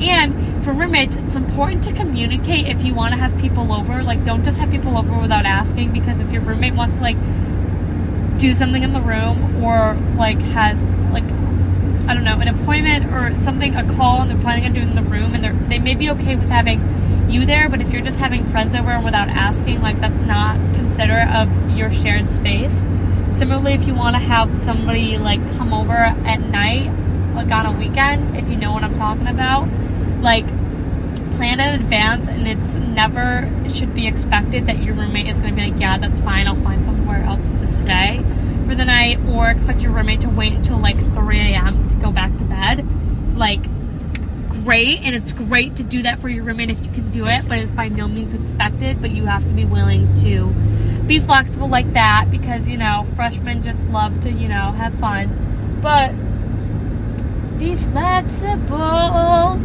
And 0.00 0.64
for 0.64 0.72
roommates, 0.72 1.16
it's 1.16 1.34
important 1.34 1.82
to 1.84 1.92
communicate 1.92 2.68
if 2.68 2.84
you 2.84 2.94
want 2.94 3.14
to 3.14 3.18
have 3.18 3.36
people 3.40 3.72
over. 3.72 4.04
Like, 4.04 4.24
don't 4.24 4.44
just 4.44 4.58
have 4.58 4.70
people 4.70 4.96
over 4.96 5.18
without 5.18 5.46
asking 5.46 5.92
because 5.92 6.20
if 6.20 6.30
your 6.30 6.42
roommate 6.42 6.74
wants 6.74 6.98
to, 6.98 7.02
like, 7.02 7.16
do 8.38 8.54
something 8.54 8.84
in 8.84 8.92
the 8.92 9.00
room 9.00 9.64
or, 9.64 9.94
like, 10.16 10.38
has, 10.38 10.86
like, 11.10 11.24
I 12.08 12.14
don't 12.14 12.24
know, 12.24 12.40
an 12.40 12.48
appointment 12.48 13.12
or 13.12 13.38
something, 13.42 13.76
a 13.76 13.84
call, 13.94 14.22
and 14.22 14.30
they're 14.30 14.38
planning 14.38 14.64
on 14.64 14.72
doing 14.72 14.88
in 14.90 14.96
the 14.96 15.02
room, 15.02 15.34
and 15.34 15.44
they 15.44 15.76
they 15.76 15.78
may 15.78 15.94
be 15.94 16.10
okay 16.10 16.36
with 16.36 16.48
having 16.48 16.80
you 17.30 17.44
there, 17.44 17.68
but 17.68 17.82
if 17.82 17.92
you're 17.92 18.02
just 18.02 18.18
having 18.18 18.42
friends 18.44 18.74
over 18.74 18.90
and 18.90 19.04
without 19.04 19.28
asking, 19.28 19.82
like, 19.82 20.00
that's 20.00 20.22
not 20.22 20.56
considerate 20.74 21.28
of 21.28 21.76
your 21.76 21.92
shared 21.92 22.30
space. 22.30 22.72
Similarly, 23.36 23.74
if 23.74 23.86
you 23.86 23.94
want 23.94 24.16
to 24.16 24.20
have 24.20 24.62
somebody 24.62 25.18
like 25.18 25.40
come 25.58 25.74
over 25.74 25.92
at 25.92 26.40
night, 26.40 26.90
like 27.34 27.50
on 27.52 27.66
a 27.66 27.72
weekend, 27.72 28.36
if 28.36 28.48
you 28.48 28.56
know 28.56 28.72
what 28.72 28.82
I'm 28.82 28.96
talking 28.96 29.26
about, 29.28 29.68
like 30.22 30.46
plan 31.36 31.60
in 31.60 31.80
advance 31.80 32.26
and 32.26 32.48
it's 32.48 32.74
never 32.74 33.48
should 33.72 33.94
be 33.94 34.08
expected 34.08 34.66
that 34.66 34.82
your 34.82 34.94
roommate 34.94 35.28
is 35.28 35.38
going 35.38 35.54
to 35.54 35.62
be 35.62 35.70
like, 35.70 35.80
yeah, 35.80 35.98
that's 35.98 36.18
fine, 36.18 36.48
I'll 36.48 36.56
find 36.56 36.84
somewhere 36.84 37.22
else 37.22 37.60
to 37.60 37.68
stay 37.70 38.24
for 38.66 38.74
the 38.74 38.84
night, 38.84 39.20
or 39.28 39.50
expect 39.50 39.80
your 39.80 39.92
roommate 39.92 40.22
to 40.22 40.28
wait 40.28 40.52
until 40.52 40.78
like 40.78 40.98
3 41.14 41.38
a.m. 41.38 41.87
go 42.00 42.10
back 42.10 42.30
to 42.30 42.44
bed. 42.44 42.86
Like, 43.36 43.62
great, 44.64 45.00
and 45.00 45.14
it's 45.14 45.32
great 45.32 45.76
to 45.76 45.82
do 45.82 46.02
that 46.02 46.18
for 46.18 46.28
your 46.28 46.44
roommate 46.44 46.70
if 46.70 46.84
you 46.84 46.90
can 46.92 47.10
do 47.10 47.26
it, 47.26 47.48
but 47.48 47.58
it's 47.58 47.70
by 47.72 47.88
no 47.88 48.08
means 48.08 48.34
expected, 48.34 49.00
but 49.00 49.10
you 49.10 49.24
have 49.26 49.42
to 49.42 49.54
be 49.54 49.64
willing 49.64 50.12
to 50.22 50.52
be 51.06 51.18
flexible 51.18 51.68
like 51.68 51.92
that 51.94 52.26
because, 52.30 52.68
you 52.68 52.76
know, 52.76 53.04
freshmen 53.16 53.62
just 53.62 53.88
love 53.88 54.20
to, 54.20 54.30
you 54.30 54.48
know, 54.48 54.72
have 54.72 54.94
fun. 54.94 55.78
But 55.80 56.12
be 57.58 57.76
flexible. 57.76 59.58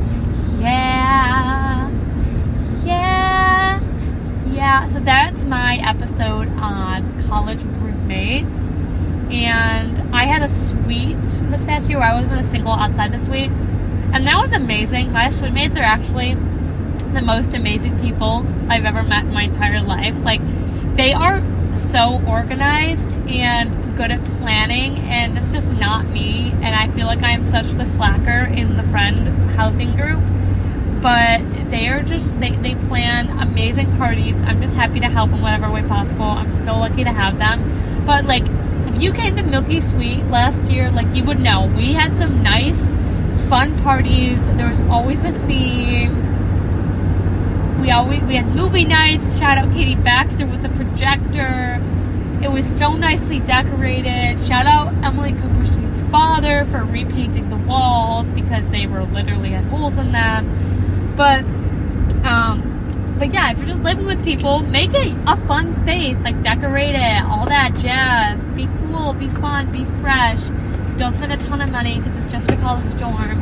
Yeah. 0.60 1.90
Yeah. 2.86 3.80
yeah, 4.54 4.88
so 4.94 5.00
that's 5.00 5.44
my 5.44 5.76
episode 5.84 6.48
on 6.58 7.24
college 7.28 7.62
roommates. 7.62 8.72
And 9.32 10.16
I 10.16 10.26
had 10.26 10.42
a 10.44 10.50
suite 10.50 11.18
this 11.54 11.66
past 11.66 11.90
year 11.90 12.02
I 12.02 12.20
was 12.20 12.32
in 12.32 12.38
a 12.38 12.48
single 12.48 12.74
outside 12.74 13.14
the 13.14 13.20
suite. 13.20 13.52
And 14.14 14.28
that 14.28 14.38
was 14.38 14.54
amazing. 14.54 15.12
My 15.12 15.30
suite 15.30 15.54
mates 15.54 15.76
are 15.76 15.84
actually 15.84 16.36
the 17.14 17.22
most 17.22 17.54
amazing 17.54 18.00
people 18.00 18.46
I've 18.70 18.86
ever 18.86 19.04
met 19.04 19.26
in 19.26 19.34
my 19.34 19.44
entire 19.44 19.82
life. 19.82 20.16
Like, 20.24 20.42
they 20.96 21.14
are 21.14 21.42
so 21.76 22.22
organized 22.28 23.12
and 23.28 23.98
good 23.98 24.12
at 24.12 24.24
planning, 24.26 24.98
and 25.00 25.38
it's 25.38 25.50
just 25.50 25.72
not 25.72 26.08
me. 26.08 26.52
And 26.62 26.76
I 26.76 26.88
feel 26.90 27.08
like 27.08 27.24
I 27.24 27.32
am 27.32 27.46
such 27.46 27.66
the 27.72 27.86
slacker 27.86 28.46
in 28.46 28.78
the 28.78 28.84
friend 28.84 29.20
housing 29.52 29.96
group. 29.96 30.22
But 31.02 31.42
they 31.70 31.88
are 31.88 32.02
just, 32.02 32.40
they, 32.40 32.52
they 32.52 32.76
plan 32.76 33.30
amazing 33.40 33.96
parties. 33.98 34.42
I'm 34.42 34.62
just 34.62 34.76
happy 34.76 35.00
to 35.02 35.08
help 35.08 35.32
in 35.32 35.42
whatever 35.42 35.70
way 35.70 35.84
possible. 35.84 36.26
I'm 36.26 36.54
so 36.54 36.78
lucky 36.78 37.04
to 37.04 37.12
have 37.12 37.38
them. 37.40 38.06
But, 38.06 38.26
like, 38.26 38.46
if 38.94 39.02
you 39.02 39.14
came 39.14 39.36
to 39.36 39.44
Milky 39.44 39.82
Sweet 39.82 40.24
last 40.26 40.68
year, 40.68 40.92
like, 40.92 41.14
you 41.16 41.24
would 41.24 41.40
know. 41.40 41.72
We 41.76 41.94
had 41.94 42.18
some 42.18 42.44
nice, 42.44 42.82
fun 43.50 43.78
parties. 43.84 44.46
There 44.46 44.70
was 44.70 44.80
always 44.82 45.24
a 45.24 45.32
theme 45.48 46.24
we 47.84 47.92
always 47.92 48.24
we 48.24 48.36
had 48.36 48.46
movie 48.56 48.86
nights. 48.86 49.38
Shout 49.38 49.58
out 49.58 49.74
Katie 49.74 49.96
Baxter 49.96 50.48
with 50.48 50.62
the 50.64 50.70
projector. 50.70 51.82
It 52.42 52.50
was 52.50 52.66
so 52.78 52.94
nicely 52.94 53.42
decorated. 53.42 54.42
Shout 54.48 54.66
out 54.66 54.94
Emily 55.04 55.34
Cooper 55.34 55.50
Cooperstein's 55.50 56.02
father 56.10 56.64
for 56.64 56.86
repainting 56.86 57.50
the 57.50 57.58
walls 57.58 58.32
because 58.32 58.72
they 58.72 58.88
were 58.88 59.04
literally 59.04 59.50
had 59.50 59.66
holes 59.66 59.98
in 59.98 60.14
them. 60.14 61.14
But 61.18 61.44
um, 62.26 62.73
but 63.18 63.34
yeah, 63.34 63.52
if 63.52 63.58
you're 63.58 63.68
just 63.68 63.84
living 63.84 64.06
with 64.06 64.24
people, 64.24 64.60
make 64.60 64.94
it 64.94 65.16
a 65.28 65.36
fun 65.36 65.74
space. 65.74 66.24
Like 66.24 66.42
decorate 66.42 66.96
it, 66.96 67.24
all 67.24 67.46
that 67.46 67.76
jazz. 67.76 68.48
Be 68.50 68.68
cool, 68.80 69.14
be 69.14 69.30
fun, 69.30 69.72
be 69.72 69.86
fresh. 69.86 70.42
Don't 70.98 71.14
spend 71.14 71.34
a 71.34 71.38
ton 71.38 71.62
of 71.62 71.72
money 71.72 72.00
because 72.00 72.24
it's 72.24 72.32
just 72.32 72.50
a 72.50 72.56
college 72.58 72.98
dorm. 72.98 73.40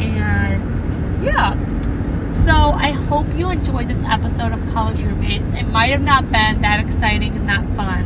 And 0.00 1.24
yeah. 1.24 1.54
So 2.44 2.52
I 2.52 2.92
hope 2.92 3.26
you 3.34 3.50
enjoyed 3.50 3.88
this 3.88 4.02
episode 4.04 4.52
of 4.52 4.72
College 4.72 5.02
Roommates. 5.02 5.52
It 5.52 5.64
might 5.64 5.90
have 5.90 6.02
not 6.02 6.30
been 6.30 6.62
that 6.62 6.80
exciting 6.80 7.36
and 7.36 7.48
that 7.48 7.62
fun. 7.76 8.04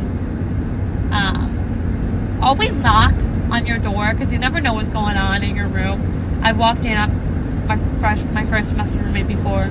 Um, 1.13 2.39
always 2.41 2.77
knock 2.79 3.13
on 3.51 3.65
your 3.65 3.77
door 3.77 4.13
because 4.13 4.33
you 4.33 4.39
never 4.39 4.59
know 4.59 4.73
what's 4.73 4.89
going 4.89 5.15
on 5.15 5.43
in 5.43 5.55
your 5.55 5.67
room. 5.67 6.41
I've 6.43 6.57
walked 6.57 6.85
in 6.85 6.97
on 6.97 7.67
my 7.67 7.77
fresh 7.99 8.21
my 8.33 8.45
first 8.45 8.69
semester 8.69 8.97
roommate 8.97 9.27
before, 9.27 9.69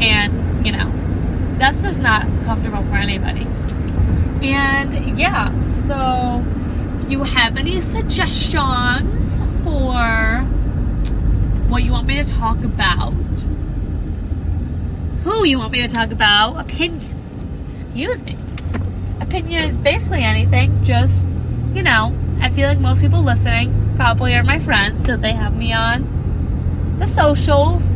and 0.00 0.66
you 0.66 0.72
know 0.72 0.90
that's 1.58 1.82
just 1.82 2.00
not 2.00 2.22
comfortable 2.44 2.82
for 2.84 2.96
anybody. 2.96 3.46
And 4.42 5.18
yeah, 5.18 5.50
so 5.82 6.42
if 7.02 7.10
you 7.10 7.22
have 7.22 7.58
any 7.58 7.82
suggestions 7.82 9.40
for 9.62 10.40
what 11.68 11.82
you 11.82 11.92
want 11.92 12.06
me 12.06 12.16
to 12.16 12.24
talk 12.24 12.64
about, 12.64 13.12
who 15.22 15.44
you 15.44 15.58
want 15.58 15.72
me 15.72 15.82
to 15.86 15.88
talk 15.88 16.10
about, 16.10 16.58
opinion, 16.58 17.02
excuse 17.68 18.22
me, 18.22 18.38
opinion 19.20 19.64
is 19.64 19.76
basically 19.76 20.24
anything, 20.24 20.82
just, 20.82 21.26
you 21.74 21.82
know, 21.82 22.16
I 22.40 22.48
feel 22.48 22.66
like 22.66 22.78
most 22.78 23.02
people 23.02 23.22
listening 23.22 23.92
probably 23.96 24.34
are 24.34 24.42
my 24.42 24.58
friends, 24.58 25.04
so 25.04 25.18
they 25.18 25.34
have 25.34 25.54
me 25.54 25.74
on 25.74 26.96
the 26.98 27.06
socials. 27.06 27.94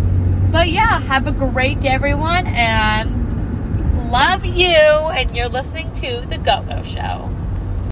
But 0.54 0.70
yeah, 0.70 1.00
have 1.00 1.26
a 1.26 1.32
great 1.32 1.80
day, 1.80 1.88
everyone, 1.88 2.46
and 2.46 4.12
love 4.12 4.44
you. 4.44 4.68
And 4.68 5.34
you're 5.34 5.48
listening 5.48 5.92
to 5.94 6.20
The 6.20 6.38
Go 6.38 6.62
Go 6.62 6.80
Show. 6.84 7.33